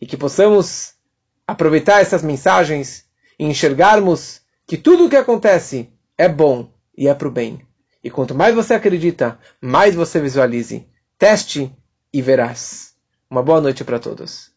E 0.00 0.06
que 0.06 0.16
possamos 0.16 0.94
aproveitar 1.46 2.00
essas 2.00 2.22
mensagens 2.22 3.04
e 3.38 3.44
enxergarmos 3.44 4.40
que 4.66 4.76
tudo 4.76 5.06
o 5.06 5.10
que 5.10 5.16
acontece 5.16 5.92
é 6.16 6.28
bom 6.28 6.72
e 6.96 7.08
é 7.08 7.14
para 7.14 7.28
o 7.28 7.32
bem. 7.32 7.60
E 8.02 8.10
quanto 8.10 8.34
mais 8.34 8.54
você 8.54 8.74
acredita, 8.74 9.38
mais 9.60 9.94
você 9.94 10.20
visualize. 10.20 10.86
Teste 11.18 11.72
e 12.12 12.20
verás. 12.20 12.94
Uma 13.30 13.42
boa 13.42 13.60
noite 13.60 13.84
para 13.84 13.98
todos. 13.98 14.52